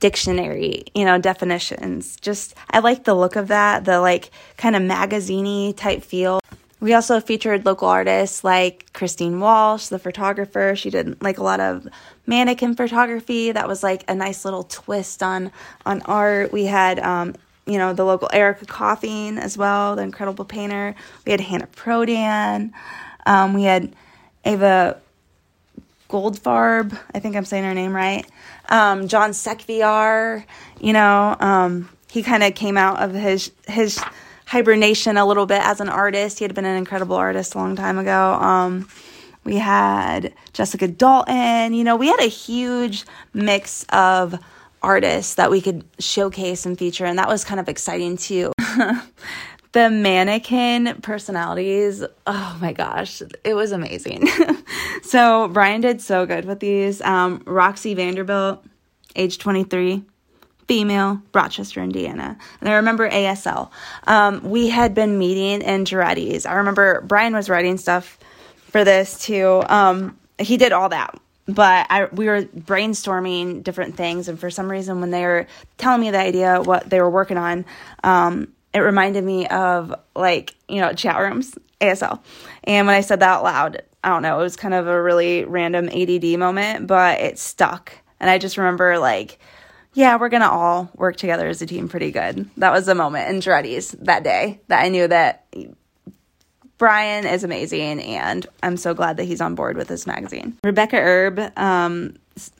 dictionary, 0.00 0.84
you 0.94 1.04
know, 1.04 1.18
definitions. 1.18 2.16
Just 2.20 2.54
I 2.70 2.78
like 2.80 3.04
the 3.04 3.14
look 3.14 3.36
of 3.36 3.48
that, 3.48 3.84
the 3.84 4.00
like 4.00 4.30
kind 4.56 4.76
of 4.76 4.82
magaziney 4.82 5.76
type 5.76 6.02
feel. 6.02 6.40
We 6.80 6.94
also 6.94 7.18
featured 7.20 7.66
local 7.66 7.88
artists 7.88 8.44
like 8.44 8.92
Christine 8.92 9.40
Walsh, 9.40 9.88
the 9.88 9.98
photographer. 9.98 10.74
She 10.76 10.90
did 10.90 11.20
like 11.20 11.38
a 11.38 11.42
lot 11.42 11.58
of 11.58 11.88
mannequin 12.26 12.76
photography. 12.76 13.50
That 13.50 13.66
was 13.66 13.82
like 13.82 14.04
a 14.06 14.14
nice 14.14 14.44
little 14.44 14.62
twist 14.62 15.22
on 15.22 15.50
on 15.84 16.02
art. 16.02 16.52
We 16.52 16.66
had 16.66 17.00
um, 17.00 17.34
you 17.66 17.78
know 17.78 17.92
the 17.92 18.04
local 18.04 18.28
Erica 18.32 18.66
Coffin 18.66 19.38
as 19.38 19.58
well, 19.58 19.96
the 19.96 20.02
incredible 20.02 20.44
painter. 20.44 20.94
We 21.26 21.32
had 21.32 21.40
Hannah 21.40 21.66
Prodan. 21.74 22.70
Um, 23.26 23.54
we 23.54 23.64
had 23.64 23.92
Ava 24.44 25.00
Goldfarb. 26.08 26.98
I 27.12 27.18
think 27.18 27.34
I'm 27.34 27.44
saying 27.44 27.64
her 27.64 27.74
name 27.74 27.94
right. 27.94 28.24
Um, 28.68 29.08
John 29.08 29.30
Sekviar. 29.30 30.44
You 30.80 30.92
know, 30.92 31.36
um, 31.40 31.88
he 32.10 32.22
kind 32.22 32.42
of 32.42 32.54
came 32.54 32.76
out 32.76 33.02
of 33.02 33.12
his 33.14 33.50
his 33.66 34.00
hibernation 34.46 35.16
a 35.16 35.26
little 35.26 35.46
bit 35.46 35.60
as 35.62 35.80
an 35.80 35.88
artist. 35.88 36.38
He 36.38 36.44
had 36.44 36.54
been 36.54 36.64
an 36.64 36.76
incredible 36.76 37.16
artist 37.16 37.54
a 37.54 37.58
long 37.58 37.76
time 37.76 37.98
ago. 37.98 38.32
Um, 38.34 38.88
we 39.44 39.56
had 39.56 40.34
Jessica 40.52 40.88
Dalton. 40.88 41.74
You 41.74 41.84
know, 41.84 41.96
we 41.96 42.08
had 42.08 42.20
a 42.20 42.28
huge 42.28 43.04
mix 43.34 43.84
of 43.90 44.38
artists 44.82 45.34
that 45.34 45.50
we 45.50 45.60
could 45.60 45.84
showcase 45.98 46.64
and 46.64 46.78
feature, 46.78 47.04
and 47.04 47.18
that 47.18 47.28
was 47.28 47.44
kind 47.44 47.60
of 47.60 47.68
exciting 47.68 48.16
too. 48.16 48.52
the 49.72 49.90
mannequin 49.90 51.00
personalities, 51.02 52.04
oh 52.26 52.58
my 52.60 52.72
gosh, 52.72 53.22
it 53.44 53.54
was 53.54 53.72
amazing. 53.72 54.28
so, 55.02 55.48
Brian 55.48 55.80
did 55.80 56.00
so 56.00 56.26
good 56.26 56.44
with 56.44 56.60
these. 56.60 57.00
Um, 57.02 57.42
Roxy 57.46 57.94
Vanderbilt, 57.94 58.64
age 59.14 59.38
23 59.38 60.04
female, 60.68 61.22
Rochester, 61.32 61.82
Indiana. 61.82 62.36
And 62.60 62.68
I 62.68 62.74
remember 62.74 63.08
ASL. 63.08 63.70
Um, 64.06 64.42
we 64.50 64.68
had 64.68 64.94
been 64.94 65.18
meeting 65.18 65.62
in 65.62 65.84
Giretti's. 65.84 66.44
I 66.44 66.54
remember 66.54 67.00
Brian 67.00 67.34
was 67.34 67.48
writing 67.48 67.78
stuff 67.78 68.18
for 68.66 68.84
this 68.84 69.18
too. 69.18 69.62
Um, 69.68 70.18
he 70.38 70.58
did 70.58 70.72
all 70.72 70.90
that. 70.90 71.18
But 71.46 71.86
I, 71.88 72.04
we 72.12 72.26
were 72.26 72.42
brainstorming 72.42 73.62
different 73.64 73.96
things, 73.96 74.28
and 74.28 74.38
for 74.38 74.50
some 74.50 74.70
reason, 74.70 75.00
when 75.00 75.10
they 75.10 75.22
were 75.22 75.46
telling 75.78 76.02
me 76.02 76.10
the 76.10 76.18
idea 76.18 76.60
what 76.60 76.90
they 76.90 77.00
were 77.00 77.08
working 77.08 77.38
on, 77.38 77.64
um, 78.04 78.52
it 78.78 78.82
reminded 78.82 79.24
me 79.24 79.46
of 79.48 79.94
like 80.14 80.54
you 80.68 80.80
know 80.80 80.92
chat 80.92 81.18
rooms 81.18 81.58
ASL. 81.80 82.20
And 82.64 82.86
when 82.86 82.96
I 82.96 83.00
said 83.00 83.20
that 83.20 83.28
out 83.28 83.44
loud, 83.44 83.82
I 84.04 84.10
don't 84.10 84.22
know, 84.22 84.40
it 84.40 84.42
was 84.42 84.56
kind 84.56 84.74
of 84.74 84.86
a 84.86 85.02
really 85.02 85.44
random 85.44 85.88
ADD 85.88 86.38
moment, 86.38 86.86
but 86.86 87.20
it 87.20 87.38
stuck. 87.38 87.92
And 88.20 88.30
I 88.30 88.38
just 88.38 88.56
remember 88.56 88.98
like 88.98 89.38
yeah, 89.94 90.16
we're 90.16 90.28
to 90.42 90.50
all 90.50 90.90
work 90.94 91.16
together 91.16 91.48
as 91.48 91.60
a 91.60 91.66
team 91.66 91.88
pretty 91.88 92.12
good. 92.12 92.48
That 92.58 92.72
was 92.72 92.86
the 92.86 92.94
moment 92.94 93.30
in 93.30 93.40
Giretti's 93.40 93.92
that 93.92 94.22
day 94.22 94.60
that 94.68 94.84
I 94.84 94.90
knew 94.90 95.08
that 95.08 95.46
Brian 96.78 97.26
is 97.26 97.44
amazing 97.44 98.00
and 98.00 98.46
I'm 98.62 98.76
so 98.76 98.94
glad 98.94 99.16
that 99.16 99.24
he's 99.24 99.40
on 99.40 99.54
board 99.54 99.76
with 99.76 99.88
this 99.88 100.06
magazine. 100.06 100.56
Rebecca 100.62 100.96
Erb, 100.96 101.52
um, 101.58 102.14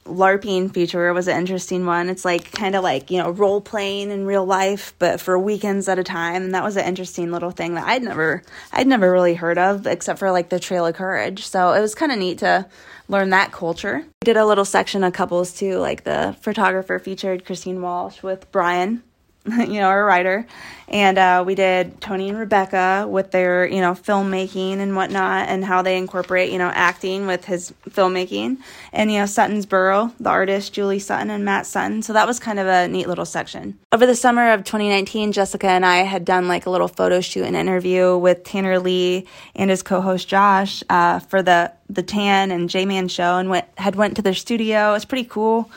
LARPing 0.07 0.75
feature 0.75 1.13
was 1.15 1.29
an 1.29 1.39
interesting 1.39 1.87
one. 1.87 2.09
It's 2.09 2.25
like 2.25 2.51
kind 2.51 2.75
of 2.75 2.83
like, 2.83 3.13
you 3.13 3.19
know, 3.19 3.31
role 3.31 3.61
playing 3.61 4.11
in 4.11 4.27
real 4.27 4.45
life, 4.45 4.93
but 4.99 5.21
for 5.21 5.39
weekends 5.39 5.89
at 5.89 6.01
a 6.01 6.05
time. 6.05 6.43
And 6.43 6.55
that 6.55 6.65
was 6.65 6.77
an 6.77 6.85
interesting 6.85 7.31
little 7.31 7.53
thing 7.53 7.75
that 7.75 7.87
I'd 7.87 8.03
never, 8.03 8.43
I'd 8.73 8.89
never 8.89 9.11
really 9.13 9.35
heard 9.35 9.57
of 9.57 9.87
except 9.87 10.19
for 10.19 10.33
like 10.33 10.49
the 10.49 10.59
Trail 10.59 10.85
of 10.87 10.97
Courage. 10.97 11.47
So 11.47 11.73
it 11.73 11.81
was 11.81 11.95
kind 11.95 12.11
of 12.11 12.19
neat 12.19 12.39
to 12.39 12.67
learn 13.09 13.31
that 13.31 13.53
culture. 13.53 13.99
We 14.23 14.25
did 14.25 14.37
a 14.37 14.47
little 14.47 14.65
section 14.65 15.05
of 15.05 15.13
couples 15.13 15.53
too, 15.53 15.79
like 15.79 16.05
the 16.05 16.37
photographer 16.41 16.99
featured 16.99 17.45
Christine 17.45 17.81
Walsh 17.81 18.23
with 18.23 18.51
Brian, 18.51 19.03
you 19.47 19.81
know, 19.81 19.89
our 19.89 20.05
writer. 20.05 20.47
And 20.91 21.19
uh, 21.19 21.45
we 21.47 21.55
did 21.55 22.01
Tony 22.01 22.31
and 22.31 22.39
Rebecca 22.39 23.07
with 23.09 23.31
their, 23.31 23.67
you 23.67 23.81
know, 23.83 23.93
filmmaking 23.93 24.79
and 24.79 24.97
whatnot 24.97 25.49
and 25.49 25.63
how 25.63 25.83
they 25.83 25.99
incorporate, 25.99 26.51
you 26.51 26.57
know, 26.57 26.69
acting 26.69 27.27
with 27.27 27.45
his 27.45 27.75
filmmaking. 27.91 28.57
And, 28.93 29.13
you 29.13 29.19
know, 29.19 29.27
Sutton's 29.27 29.67
Borough, 29.67 30.15
the 30.19 30.31
artist, 30.31 30.73
Julie 30.73 30.99
Sutton 30.99 31.29
and 31.29 31.45
Matt 31.45 31.67
Sutton. 31.67 32.01
So 32.01 32.15
that 32.15 32.27
was 32.27 32.39
kind 32.39 32.59
of 32.59 32.67
a 32.67 32.89
neat 32.89 33.07
little 33.07 33.27
section. 33.27 33.79
Over 33.93 34.07
the 34.07 34.15
summer 34.15 34.53
of 34.53 34.65
2019, 34.65 35.33
Jessica 35.33 35.69
and 35.69 35.85
I 35.85 35.99
had 35.99 36.25
done 36.25 36.49
like 36.49 36.65
a 36.65 36.71
little 36.71 36.89
photo 36.89 37.21
shoot 37.21 37.45
and 37.45 37.55
interview 37.55 38.17
with 38.17 38.45
Tanner 38.45 38.79
Lee 38.79 39.27
and 39.55 39.69
his 39.69 39.83
co-host 39.83 40.27
Josh 40.27 40.83
uh, 40.89 41.19
for 41.19 41.43
the 41.43 41.73
the 41.91 42.03
Tan 42.03 42.51
and 42.51 42.69
J 42.69 42.85
Man 42.85 43.09
show 43.09 43.39
and 43.39 43.49
went 43.49 43.67
had 43.77 43.95
went 43.95 44.17
to 44.17 44.23
their 44.23 44.35
studio. 44.35 44.91
It 44.91 44.93
was 44.93 45.05
pretty 45.07 45.25
cool. 45.25 45.71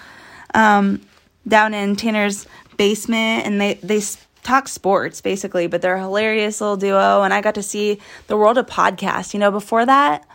Um, 0.54 1.02
down 1.48 1.74
in 1.74 1.96
Tanner's 1.96 2.46
basement 2.82 3.46
and 3.46 3.62
they 3.62 3.76
they 3.76 4.02
talk 4.42 4.68
sports 4.68 5.22
basically, 5.22 5.68
but 5.68 5.84
they're 5.84 5.98
a 5.98 6.00
hilarious 6.00 6.60
little 6.60 6.78
duo 6.78 7.22
and 7.22 7.32
I 7.32 7.40
got 7.40 7.54
to 7.54 7.62
see 7.62 8.00
the 8.26 8.36
world 8.36 8.58
of 8.58 8.66
podcasts. 8.66 9.36
You 9.36 9.40
know, 9.40 9.52
before 9.52 9.86
that, 9.86 10.26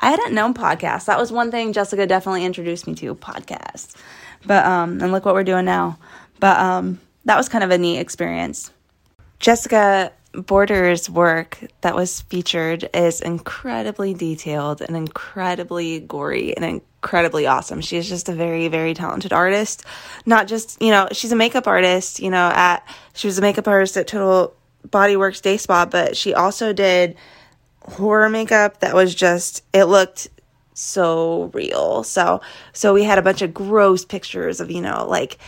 I 0.00 0.10
hadn't 0.10 0.34
known 0.34 0.52
podcasts. 0.52 1.06
That 1.06 1.18
was 1.18 1.32
one 1.32 1.50
thing 1.50 1.72
Jessica 1.72 2.06
definitely 2.06 2.44
introduced 2.44 2.86
me 2.86 2.94
to, 2.96 3.14
podcasts. 3.14 3.96
But 4.44 4.66
um 4.66 5.00
and 5.00 5.12
look 5.12 5.24
what 5.24 5.34
we're 5.34 5.44
doing 5.44 5.64
now. 5.64 5.98
But 6.40 6.58
um 6.60 7.00
that 7.24 7.38
was 7.38 7.48
kind 7.48 7.64
of 7.64 7.70
a 7.70 7.78
neat 7.78 7.98
experience. 8.00 8.70
Jessica 9.38 10.12
Border's 10.34 11.08
work 11.08 11.58
that 11.82 11.94
was 11.94 12.22
featured 12.22 12.88
is 12.92 13.20
incredibly 13.20 14.14
detailed 14.14 14.80
and 14.80 14.96
incredibly 14.96 16.00
gory 16.00 16.56
and 16.56 16.64
incredibly 16.64 17.46
awesome. 17.46 17.80
She 17.80 17.96
is 17.96 18.08
just 18.08 18.28
a 18.28 18.32
very, 18.32 18.68
very 18.68 18.94
talented 18.94 19.32
artist. 19.32 19.84
Not 20.26 20.48
just, 20.48 20.80
you 20.82 20.90
know, 20.90 21.08
she's 21.12 21.32
a 21.32 21.36
makeup 21.36 21.66
artist, 21.66 22.20
you 22.20 22.30
know, 22.30 22.50
at, 22.52 22.86
she 23.14 23.26
was 23.26 23.38
a 23.38 23.42
makeup 23.42 23.68
artist 23.68 23.96
at 23.96 24.06
Total 24.06 24.54
Body 24.90 25.16
Works 25.16 25.40
Day 25.40 25.56
Spa, 25.56 25.86
but 25.86 26.16
she 26.16 26.34
also 26.34 26.72
did 26.72 27.16
horror 27.82 28.28
makeup 28.28 28.80
that 28.80 28.94
was 28.94 29.14
just, 29.14 29.62
it 29.72 29.84
looked 29.84 30.28
so 30.74 31.50
real. 31.54 32.02
So, 32.02 32.40
so 32.72 32.92
we 32.92 33.04
had 33.04 33.18
a 33.18 33.22
bunch 33.22 33.42
of 33.42 33.54
gross 33.54 34.04
pictures 34.04 34.60
of, 34.60 34.70
you 34.70 34.80
know, 34.80 35.06
like, 35.08 35.38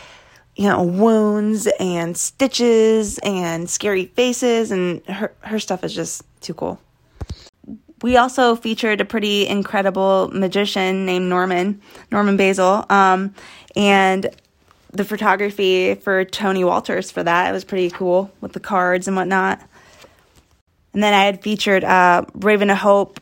you 0.57 0.67
know, 0.67 0.83
wounds 0.83 1.69
and 1.79 2.17
stitches 2.17 3.19
and 3.19 3.69
scary 3.69 4.07
faces, 4.07 4.71
and 4.71 5.05
her, 5.07 5.35
her 5.41 5.59
stuff 5.59 5.85
is 5.85 5.95
just 5.95 6.23
too 6.41 6.55
cool. 6.55 6.81
We 8.03 8.17
also 8.17 8.57
featured 8.57 9.01
a 9.01 9.05
pretty 9.05 9.47
incredible 9.47 10.31
magician 10.33 11.07
named 11.07 11.29
Norman, 11.29 11.81
Norman 12.11 12.37
Basil, 12.37 12.85
um, 12.89 13.35
and 13.75 14.31
the 14.93 15.05
photography 15.05 15.95
for 15.95 16.25
Tony 16.25 16.65
Walters 16.65 17.11
for 17.11 17.23
that. 17.23 17.51
It 17.51 17.53
was 17.53 17.65
pretty 17.65 17.91
cool 17.91 18.31
with 18.41 18.53
the 18.53 18.61
cards 18.61 19.07
and 19.07 19.17
whatnot. 19.17 19.61
And 20.95 21.03
then 21.03 21.13
I 21.13 21.25
had 21.25 21.43
featured 21.43 21.85
uh, 21.85 22.25
Raven 22.35 22.71
of 22.71 22.79
Hope, 22.79 23.21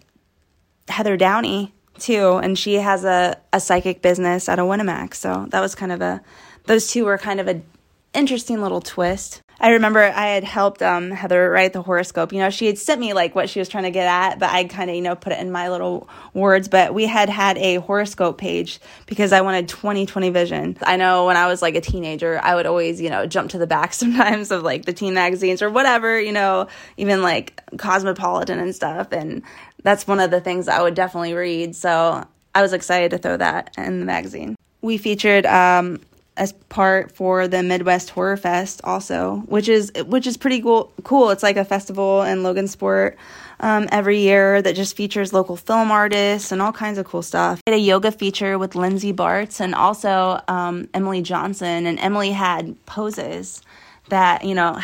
Heather 0.89 1.17
Downey, 1.17 1.75
too, 1.99 2.37
and 2.37 2.57
she 2.57 2.75
has 2.75 3.05
a, 3.05 3.37
a 3.53 3.59
psychic 3.59 4.03
business 4.03 4.49
out 4.49 4.61
of 4.61 4.67
Winamac. 4.67 5.15
So 5.15 5.47
that 5.51 5.61
was 5.61 5.75
kind 5.75 5.91
of 5.91 6.01
a 6.01 6.21
those 6.65 6.91
two 6.91 7.05
were 7.05 7.19
kind 7.19 7.41
of 7.41 7.49
an 7.49 7.65
interesting 8.13 8.63
little 8.63 8.81
twist. 8.81 9.43
I 9.61 9.71
remember 9.71 10.03
I 10.03 10.27
had 10.27 10.45
helped 10.45 10.83
um, 10.83 11.11
Heather 11.11 11.49
write 11.49 11.73
the 11.73 11.83
horoscope. 11.83 12.33
You 12.33 12.41
know, 12.41 12.51
she 12.51 12.67
had 12.67 12.77
sent 12.77 13.01
me 13.01 13.13
like 13.13 13.35
what 13.35 13.49
she 13.49 13.61
was 13.61 13.69
trying 13.69 13.85
to 13.85 13.91
get 13.91 14.07
at, 14.07 14.39
but 14.39 14.51
I 14.51 14.65
kind 14.65 14.91
of, 14.91 14.97
you 14.97 15.03
know, 15.03 15.15
put 15.15 15.33
it 15.33 15.39
in 15.39 15.53
my 15.53 15.71
little 15.71 16.09
words. 16.33 16.69
But 16.69 16.93
we 16.93 17.07
had 17.07 17.29
had 17.29 17.57
a 17.59 17.77
horoscope 17.77 18.37
page 18.37 18.81
because 19.07 19.33
I 19.33 19.43
wanted 19.43 19.69
2020 19.69 20.31
vision. 20.31 20.77
I 20.83 20.97
know 20.97 21.27
when 21.27 21.37
I 21.37 21.47
was 21.47 21.63
like 21.63 21.77
a 21.77 21.81
teenager, 21.81 22.41
I 22.43 22.57
would 22.57 22.67
always, 22.67 23.01
you 23.01 23.11
know, 23.11 23.27
jump 23.27 23.51
to 23.51 23.59
the 23.59 23.67
back 23.67 23.93
sometimes 23.95 24.51
of 24.51 24.63
like 24.63 24.85
the 24.85 24.93
teen 24.93 25.15
magazines 25.15 25.63
or 25.63 25.71
whatever, 25.71 26.21
you 26.21 26.33
know, 26.33 26.67
even 26.97 27.23
like 27.23 27.63
Cosmopolitan 27.79 28.59
and 28.59 28.75
stuff. 28.75 29.13
And 29.13 29.43
that's 29.83 30.07
one 30.07 30.21
of 30.21 30.31
the 30.31 30.41
things 30.41 30.67
I 30.67 30.83
would 30.83 30.95
definitely 30.95 31.35
read. 31.35 31.77
So 31.77 32.27
I 32.55 32.63
was 32.63 32.73
excited 32.73 33.13
to 33.13 33.19
throw 33.19 33.37
that 33.37 33.75
in 33.79 34.01
the 34.01 34.07
magazine. 34.07 34.57
We 34.83 34.99
featured 34.99 35.47
um, 35.47 36.01
as 36.37 36.53
part 36.69 37.13
for 37.13 37.47
the 37.47 37.63
Midwest 37.63 38.11
Horror 38.11 38.37
Fest 38.37 38.81
also, 38.85 39.43
which 39.47 39.69
is 39.69 39.93
which 40.07 40.27
is 40.27 40.37
pretty 40.37 40.61
cool. 40.61 40.93
Cool. 41.05 41.31
It's 41.31 41.43
like 41.43 41.57
a 41.57 41.65
festival 41.65 42.23
in 42.23 42.39
Logansport 42.39 43.15
um, 43.61 43.89
every 43.93 44.19
year 44.21 44.61
that 44.61 44.75
just 44.75 44.97
features 44.97 45.33
local 45.33 45.57
film 45.57 45.91
artists 45.91 46.51
and 46.51 46.61
all 46.61 46.73
kinds 46.73 46.99
of 46.99 47.07
cool 47.07 47.23
stuff. 47.23 47.61
We 47.67 47.73
had 47.73 47.79
a 47.79 47.83
yoga 47.83 48.11
feature 48.11 48.59
with 48.59 48.75
Lindsay 48.75 49.13
Bartz 49.13 49.61
and 49.61 49.75
also 49.75 50.41
um, 50.49 50.89
Emily 50.93 51.23
Johnson, 51.23 51.87
and 51.87 51.99
Emily 52.01 52.33
had 52.33 52.77
poses 52.87 53.63
that 54.09 54.45
you 54.45 54.55
know. 54.55 54.79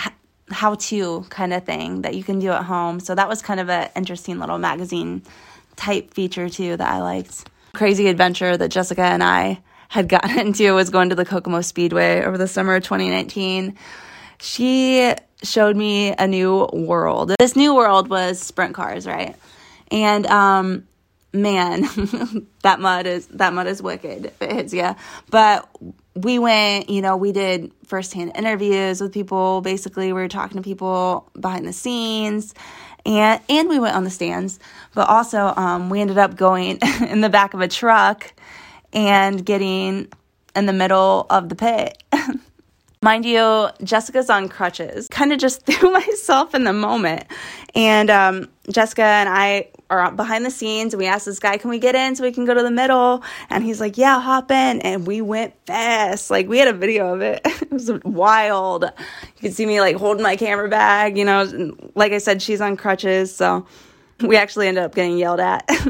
how 0.52 0.74
to 0.74 1.24
kind 1.30 1.52
of 1.52 1.64
thing 1.64 2.02
that 2.02 2.16
you 2.16 2.24
can 2.24 2.40
do 2.40 2.50
at 2.50 2.64
home. 2.64 2.98
So 2.98 3.14
that 3.14 3.28
was 3.28 3.40
kind 3.40 3.60
of 3.60 3.70
an 3.70 3.88
interesting 3.94 4.40
little 4.40 4.58
magazine 4.58 5.22
type 5.76 6.12
feature 6.12 6.48
too 6.48 6.76
that 6.76 6.88
I 6.92 7.00
liked. 7.00 7.48
Crazy 7.72 8.08
adventure 8.08 8.56
that 8.56 8.68
Jessica 8.68 9.02
and 9.02 9.22
I 9.22 9.62
had 9.90 10.08
gotten 10.08 10.38
into 10.46 10.72
was 10.72 10.88
going 10.88 11.10
to 11.10 11.14
the 11.14 11.26
Kokomo 11.26 11.60
Speedway 11.60 12.24
over 12.24 12.38
the 12.38 12.48
summer 12.48 12.76
of 12.76 12.84
2019. 12.84 13.76
She 14.40 15.12
showed 15.42 15.76
me 15.76 16.14
a 16.14 16.26
new 16.26 16.68
world. 16.72 17.32
This 17.38 17.56
new 17.56 17.74
world 17.74 18.08
was 18.08 18.40
sprint 18.40 18.74
cars, 18.74 19.06
right? 19.06 19.36
And 19.90 20.26
um 20.26 20.86
man, 21.32 21.82
that 22.62 22.80
mud 22.80 23.06
is 23.06 23.26
that 23.28 23.52
mud 23.52 23.66
is 23.66 23.82
wicked 23.82 24.26
if 24.26 24.40
it 24.42 24.52
hits 24.52 24.72
you. 24.72 24.94
But 25.28 25.68
we 26.14 26.38
went, 26.38 26.88
you 26.88 27.02
know, 27.02 27.16
we 27.16 27.32
did 27.32 27.72
firsthand 27.84 28.32
interviews 28.34 29.00
with 29.00 29.12
people. 29.12 29.60
Basically, 29.60 30.06
we 30.06 30.20
were 30.20 30.28
talking 30.28 30.56
to 30.56 30.62
people 30.62 31.30
behind 31.38 31.66
the 31.66 31.72
scenes 31.72 32.54
and 33.06 33.40
and 33.48 33.68
we 33.68 33.78
went 33.78 33.96
on 33.96 34.04
the 34.04 34.10
stands 34.10 34.58
but 34.94 35.08
also 35.08 35.54
um, 35.56 35.88
we 35.88 36.00
ended 36.00 36.18
up 36.18 36.36
going 36.36 36.78
in 37.08 37.20
the 37.20 37.28
back 37.28 37.54
of 37.54 37.60
a 37.60 37.68
truck 37.68 38.32
and 38.92 39.44
getting 39.44 40.08
in 40.56 40.66
the 40.66 40.72
middle 40.72 41.26
of 41.30 41.48
the 41.48 41.54
pit 41.54 42.02
mind 43.02 43.24
you 43.24 43.68
jessica's 43.82 44.28
on 44.28 44.48
crutches 44.48 45.08
kind 45.08 45.32
of 45.32 45.38
just 45.38 45.64
threw 45.66 45.90
myself 45.90 46.54
in 46.54 46.64
the 46.64 46.72
moment 46.72 47.24
and 47.74 48.10
um, 48.10 48.48
jessica 48.68 49.02
and 49.02 49.28
i 49.28 49.66
are 49.90 50.10
behind 50.12 50.46
the 50.46 50.50
scenes. 50.50 50.94
We 50.94 51.06
asked 51.06 51.26
this 51.26 51.38
guy, 51.38 51.58
"Can 51.58 51.68
we 51.68 51.78
get 51.78 51.94
in 51.94 52.14
so 52.14 52.22
we 52.22 52.32
can 52.32 52.44
go 52.44 52.54
to 52.54 52.62
the 52.62 52.70
middle?" 52.70 53.22
And 53.50 53.64
he's 53.64 53.80
like, 53.80 53.98
"Yeah, 53.98 54.20
hop 54.20 54.50
in." 54.50 54.80
And 54.80 55.06
we 55.06 55.20
went 55.20 55.54
fast. 55.66 56.30
Like 56.30 56.48
we 56.48 56.58
had 56.58 56.68
a 56.68 56.72
video 56.72 57.12
of 57.12 57.20
it. 57.20 57.40
it 57.44 57.70
was 57.70 57.90
wild. 58.04 58.84
You 58.84 59.40
could 59.40 59.54
see 59.54 59.66
me 59.66 59.80
like 59.80 59.96
holding 59.96 60.22
my 60.22 60.36
camera 60.36 60.68
bag. 60.68 61.18
You 61.18 61.24
know, 61.24 61.76
like 61.94 62.12
I 62.12 62.18
said, 62.18 62.40
she's 62.40 62.60
on 62.60 62.76
crutches, 62.76 63.34
so 63.34 63.66
we 64.22 64.36
actually 64.36 64.68
ended 64.68 64.84
up 64.84 64.94
getting 64.94 65.18
yelled 65.18 65.40
at 65.40 65.68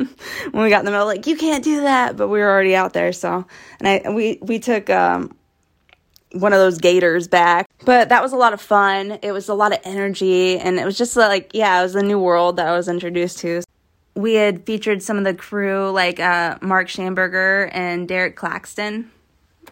when 0.50 0.64
we 0.64 0.70
got 0.70 0.80
in 0.80 0.84
the 0.84 0.90
middle. 0.90 1.06
Like 1.06 1.26
you 1.26 1.36
can't 1.36 1.64
do 1.64 1.82
that, 1.82 2.16
but 2.16 2.28
we 2.28 2.40
were 2.40 2.48
already 2.48 2.74
out 2.74 2.92
there. 2.92 3.12
So, 3.12 3.46
and 3.80 3.88
I 3.88 4.10
we 4.10 4.38
we 4.42 4.58
took 4.58 4.90
um, 4.90 5.36
one 6.32 6.52
of 6.52 6.58
those 6.58 6.78
gators 6.78 7.28
back. 7.28 7.66
But 7.84 8.10
that 8.10 8.22
was 8.22 8.32
a 8.32 8.36
lot 8.36 8.52
of 8.52 8.60
fun. 8.60 9.18
It 9.22 9.32
was 9.32 9.48
a 9.48 9.54
lot 9.54 9.72
of 9.72 9.78
energy, 9.84 10.58
and 10.58 10.78
it 10.78 10.84
was 10.84 10.98
just 10.98 11.16
like, 11.16 11.50
yeah, 11.54 11.80
it 11.80 11.82
was 11.82 11.94
a 11.94 12.02
new 12.02 12.18
world 12.18 12.56
that 12.56 12.66
I 12.66 12.72
was 12.72 12.88
introduced 12.88 13.38
to 13.40 13.62
we 14.14 14.34
had 14.34 14.64
featured 14.66 15.02
some 15.02 15.18
of 15.18 15.24
the 15.24 15.34
crew, 15.34 15.90
like 15.90 16.20
uh, 16.20 16.58
Mark 16.60 16.88
Schamberger 16.88 17.70
and 17.72 18.08
Derek 18.08 18.36
Claxton, 18.36 19.10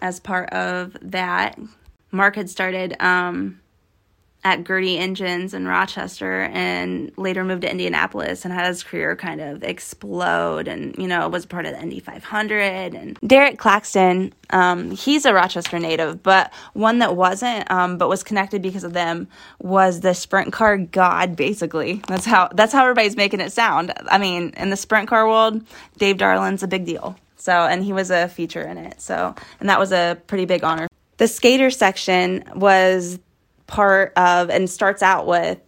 as 0.01 0.21
part 0.21 0.51
of 0.51 0.97
that. 1.03 1.59
Mark 2.11 2.37
had 2.37 2.49
started 2.49 3.01
um, 3.01 3.61
at 4.49 4.65
Gertie 4.65 4.97
Engines 4.97 5.53
in 5.53 5.69
Rochester 5.69 6.45
and 6.45 7.13
later 7.19 7.45
moved 7.45 7.63
to 7.63 7.71
Indianapolis 7.71 8.47
and 8.47 8.55
had 8.55 8.67
his 8.67 8.83
career 8.83 9.15
kind 9.15 9.43
of 9.43 9.63
explode 9.63 10.69
and, 10.69 10.97
you 10.97 11.07
know, 11.07 11.29
was 11.29 11.45
part 11.45 11.67
of 11.67 11.73
the 11.73 11.83
Indy 11.83 12.01
500. 12.01 12.95
And 12.95 13.19
Derek 13.27 13.59
Claxton, 13.59 14.33
um, 14.49 14.91
he's 14.91 15.27
a 15.27 15.35
Rochester 15.35 15.79
native, 15.79 16.23
but 16.23 16.51
one 16.73 17.01
that 17.01 17.15
wasn't, 17.15 17.71
um, 17.71 17.99
but 17.99 18.09
was 18.09 18.25
connected 18.25 18.63
because 18.63 18.85
of 18.85 18.95
them 18.95 19.29
was 19.61 20.01
the 20.01 20.15
sprint 20.15 20.51
car 20.51 20.79
god, 20.79 21.37
basically. 21.37 22.01
That's 22.09 22.25
how, 22.25 22.49
that's 22.55 22.73
how 22.73 22.85
everybody's 22.85 23.17
making 23.17 23.41
it 23.41 23.53
sound. 23.53 23.93
I 24.07 24.17
mean, 24.17 24.55
in 24.57 24.71
the 24.71 24.77
sprint 24.77 25.11
car 25.11 25.29
world, 25.29 25.63
Dave 25.99 26.17
Darland's 26.17 26.63
a 26.63 26.69
big 26.69 26.87
deal. 26.87 27.19
So, 27.37 27.53
and 27.53 27.85
he 27.85 27.93
was 27.93 28.11
a 28.11 28.29
feature 28.29 28.63
in 28.63 28.79
it. 28.79 29.03
So, 29.03 29.35
and 29.61 29.69
that 29.69 29.79
was 29.79 29.93
a 29.93 30.17
pretty 30.27 30.47
big 30.47 30.65
honor. 30.65 30.89
The 31.19 31.29
skater 31.29 31.71
section 31.71 32.45
was 32.55 33.19
part 33.69 34.13
of 34.17 34.51
and 34.51 34.69
starts 34.69 35.03
out 35.03 35.29
with 35.29 35.61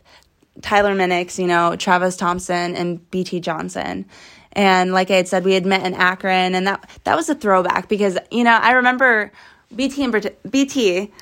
Tyler 0.62 0.94
Minix, 0.96 1.38
you 1.38 1.46
know, 1.46 1.76
Travis 1.76 2.16
Thompson 2.16 2.74
and 2.74 3.08
BT 3.12 3.38
Johnson. 3.38 4.06
And 4.52 4.92
like 4.92 5.10
I 5.10 5.14
had 5.14 5.28
said, 5.28 5.44
we 5.44 5.54
had 5.54 5.64
met 5.64 5.86
in 5.86 5.94
Akron 5.94 6.56
and 6.56 6.66
that 6.66 6.90
that 7.04 7.16
was 7.16 7.28
a 7.28 7.36
throwback 7.36 7.88
because, 7.88 8.18
you 8.32 8.42
know, 8.42 8.58
I 8.60 8.72
remember 8.72 9.30
BT 9.74 10.02
and 10.02 10.32
BT 10.50 11.12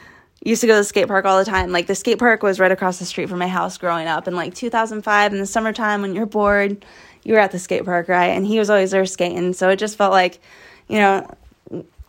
used 0.42 0.62
to 0.62 0.66
go 0.66 0.75
to 0.75 0.78
the 0.78 0.85
skate 0.85 1.08
park 1.08 1.26
all 1.26 1.38
the 1.38 1.44
time. 1.44 1.70
Like 1.70 1.88
the 1.88 1.94
skate 1.94 2.18
park 2.18 2.42
was 2.42 2.58
right 2.58 2.73
across 2.73 2.99
the 2.99 3.04
street 3.04 3.28
from 3.28 3.38
my 3.38 3.49
house 3.49 3.76
growing 3.76 4.06
up. 4.06 4.26
In 4.26 4.35
like 4.35 4.54
2005 4.54 5.32
in 5.32 5.40
the 5.40 5.47
summertime 5.47 6.00
when 6.00 6.14
you're 6.14 6.26
bored, 6.26 6.85
you 7.25 7.35
were 7.35 7.40
at 7.40 7.50
the 7.50 7.58
skate 7.58 7.85
park, 7.85 8.08
right? 8.08 8.28
And 8.28 8.47
he 8.47 8.58
was 8.58 8.70
always 8.70 8.92
there 8.92 9.04
skating. 9.04 9.52
So 9.52 9.68
it 9.68 9.76
just 9.76 9.99
felt 9.99 10.12
like, 10.12 10.40
you 10.88 10.99
know, 10.99 11.30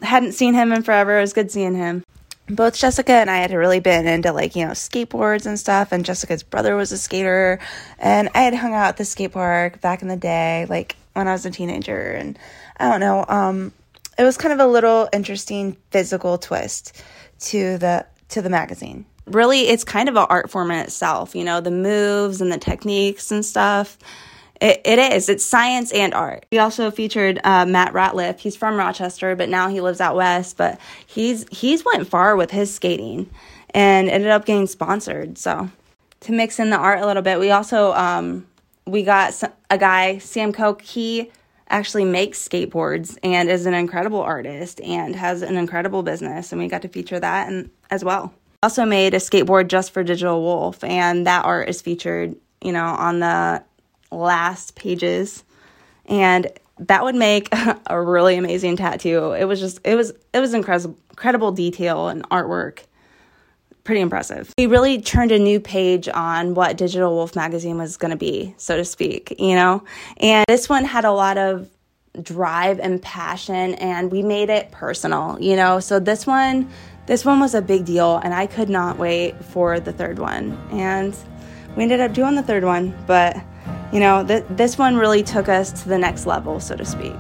hadn't 0.02 0.32
seen 0.34 0.54
him 0.54 0.72
in 0.72 0.84
forever. 0.84 1.18
It 1.18 1.22
was 1.22 1.34
good 1.34 1.52
seeing 1.52 1.76
him 1.76 2.06
both 2.50 2.75
Jessica 2.75 3.13
and 3.13 3.29
I 3.29 3.38
had 3.38 3.51
really 3.51 3.79
been 3.79 4.08
into 4.08 4.32
like, 4.32 4.56
you 4.56 4.65
know, 4.65 4.72
skateboards 4.72 5.46
and 5.46 5.60
stuff. 5.60 5.91
And 5.91 6.06
Jessica's 6.06 6.44
brother 6.44 6.75
was 6.75 6.91
a 6.91 6.98
skater. 6.98 7.60
And 7.98 8.29
I 8.34 8.41
had 8.41 8.56
hung 8.56 8.74
out 8.74 8.89
at 8.89 8.98
the 8.98 9.06
skate 9.06 9.34
park 9.34 9.82
back 9.82 10.01
in 10.01 10.08
the 10.08 10.18
day, 10.18 10.65
like 10.70 10.96
when 11.13 11.27
I 11.27 11.34
was 11.34 11.46
a 11.46 11.51
teenager. 11.51 12.12
And 12.12 12.38
I 12.77 12.89
don't 12.89 13.00
know, 13.00 13.25
um, 13.27 13.72
it 14.18 14.24
was 14.24 14.38
kind 14.38 14.53
of 14.53 14.60
a 14.60 14.68
little 14.68 15.08
interesting 15.13 15.77
physical 15.91 16.38
twist 16.38 17.01
to 17.39 17.77
the 17.77 18.06
to 18.29 18.41
the 18.41 18.50
magazine. 18.50 19.06
Really, 19.25 19.62
it's 19.62 19.84
kind 19.84 20.10
of 20.10 20.15
an 20.15 20.25
art 20.29 20.50
form 20.50 20.72
in 20.72 20.79
itself, 20.79 21.36
you 21.36 21.44
know, 21.44 21.62
the 21.62 21.72
moves 21.72 22.41
and 22.41 22.51
the 22.51 22.58
techniques 22.58 23.32
and 23.32 23.46
stuff. 23.46 23.98
It, 24.62 24.82
it 24.84 25.00
is. 25.00 25.30
It's 25.30 25.45
science 25.45 25.91
and 25.91 26.13
art. 26.13 26.45
We 26.52 26.58
also 26.60 26.91
featured 26.91 27.39
uh, 27.43 27.65
Matt 27.65 27.93
Ratliff. 27.93 28.39
He's 28.39 28.58
from 28.58 28.76
Rochester, 28.76 29.36
but 29.36 29.48
now 29.48 29.69
he 29.69 29.80
lives 29.80 30.02
out 30.02 30.15
west. 30.15 30.58
But 30.58 30.80
he's 31.06 31.45
he's 31.50 31.86
went 31.86 32.08
far 32.08 32.36
with 32.36 32.52
his 32.52 32.74
skating, 32.74 33.30
and 33.72 34.10
ended 34.10 34.30
up 34.30 34.45
getting 34.45 34.67
sponsored. 34.67 35.38
So 35.38 35.69
to 36.22 36.32
mix 36.32 36.60
in 36.60 36.69
the 36.69 36.78
art 36.78 37.00
a 37.00 37.06
little 37.06 37.24
bit, 37.24 37.39
we 37.39 37.52
also 37.52 37.93
um, 37.93 38.45
we 38.86 39.04
got 39.04 39.41
a 39.69 39.78
guy 39.78 40.17
Sam 40.17 40.52
Koch. 40.52 40.82
He 40.82 41.32
actually 41.69 42.06
makes 42.06 42.45
skateboards 42.45 43.17
and 43.24 43.50
is 43.50 43.65
an 43.65 43.74
incredible 43.74 44.22
artist 44.22 44.82
and 44.82 45.15
has 45.15 45.41
an 45.41 45.56
incredible 45.56 46.04
business, 46.04 46.52
and 46.52 46.60
we 46.60 46.67
got 46.67 46.82
to 46.82 46.89
feature 46.89 47.19
that 47.19 47.48
and 47.48 47.69
as 47.91 48.04
well. 48.04 48.34
Also 48.62 48.84
made 48.84 49.13
a 49.13 49.17
skateboard 49.17 49.69
just 49.69 49.91
for 49.91 50.04
Digital 50.04 50.41
Wolf, 50.41 50.84
and 50.84 51.26
that 51.28 51.45
art 51.45 51.69
is 51.69 51.82
featured, 51.82 52.36
you 52.62 52.74
know, 52.74 52.84
on 52.84 53.19
the 53.19 53.63
last 54.12 54.76
pages 54.76 55.43
and 56.06 56.48
that 56.80 57.04
would 57.04 57.15
make 57.15 57.50
a 57.88 58.02
really 58.02 58.38
amazing 58.38 58.78
tattoo. 58.78 59.34
It 59.34 59.45
was 59.45 59.60
just 59.60 59.80
it 59.84 59.95
was 59.95 60.12
it 60.34 60.39
was 60.39 60.54
incredible 60.54 60.98
incredible 61.12 61.52
detail 61.52 62.08
and 62.08 62.28
artwork. 62.30 62.80
Pretty 63.84 64.02
impressive. 64.02 64.54
We 64.58 64.67
really 64.67 65.02
turned 65.02 65.32
a 65.32 65.39
new 65.39 65.60
page 65.60 66.08
on 66.08 66.54
what 66.54 66.78
Digital 66.78 67.13
Wolf 67.13 67.36
magazine 67.36 67.78
was 67.78 67.98
going 67.98 68.12
to 68.12 68.17
be, 68.17 68.54
so 68.58 68.78
to 68.78 68.86
speak, 68.86 69.36
you 69.39 69.56
know. 69.56 69.84
And 70.17 70.45
this 70.48 70.69
one 70.69 70.86
had 70.86 71.06
a 71.06 71.12
lot 71.12 71.38
of 71.38 71.67
drive 72.22 72.80
and 72.80 73.02
passion 73.02 73.76
and 73.76 74.12
we 74.12 74.22
made 74.22 74.50
it 74.50 74.72
personal, 74.72 75.38
you 75.41 75.56
know. 75.56 75.80
So 75.80 76.00
this 76.00 76.26
one 76.26 76.69
this 77.08 77.26
one 77.26 77.39
was 77.39 77.56
a 77.56 77.62
big 77.62 77.86
deal 77.86 78.17
and 78.17 78.34
I 78.34 78.45
could 78.45 78.69
not 78.69 78.98
wait 78.98 79.43
for 79.43 79.80
the 79.80 79.91
third 79.91 80.19
one. 80.19 80.58
And 80.72 81.15
we 81.76 81.84
ended 81.84 82.00
up 82.00 82.13
doing 82.13 82.36
the 82.36 82.43
third 82.43 82.63
one, 82.63 82.95
but 83.08 83.36
you 83.91 83.99
know, 83.99 84.25
th- 84.25 84.45
this 84.49 84.78
one 84.78 84.97
really 84.97 85.23
took 85.23 85.49
us 85.49 85.71
to 85.84 85.89
the 85.89 85.97
next 85.97 86.25
level, 86.25 86.60
so 86.60 86.75
to 86.75 86.86
speak. 86.86 87.15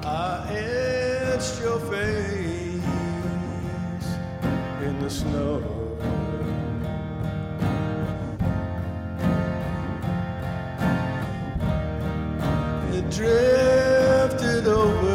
drifted 13.09 14.67
over 14.67 15.08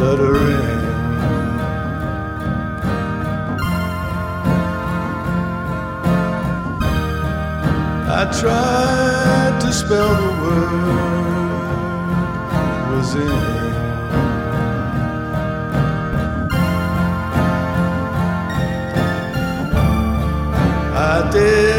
lettering. 0.00 0.84
I 8.08 8.24
tried 8.40 9.60
to 9.60 9.72
spell 9.72 10.14
the 10.14 10.30
word 10.42 11.26
was 12.90 13.14
in. 13.14 13.74
I 20.94 21.30
did. 21.32 21.75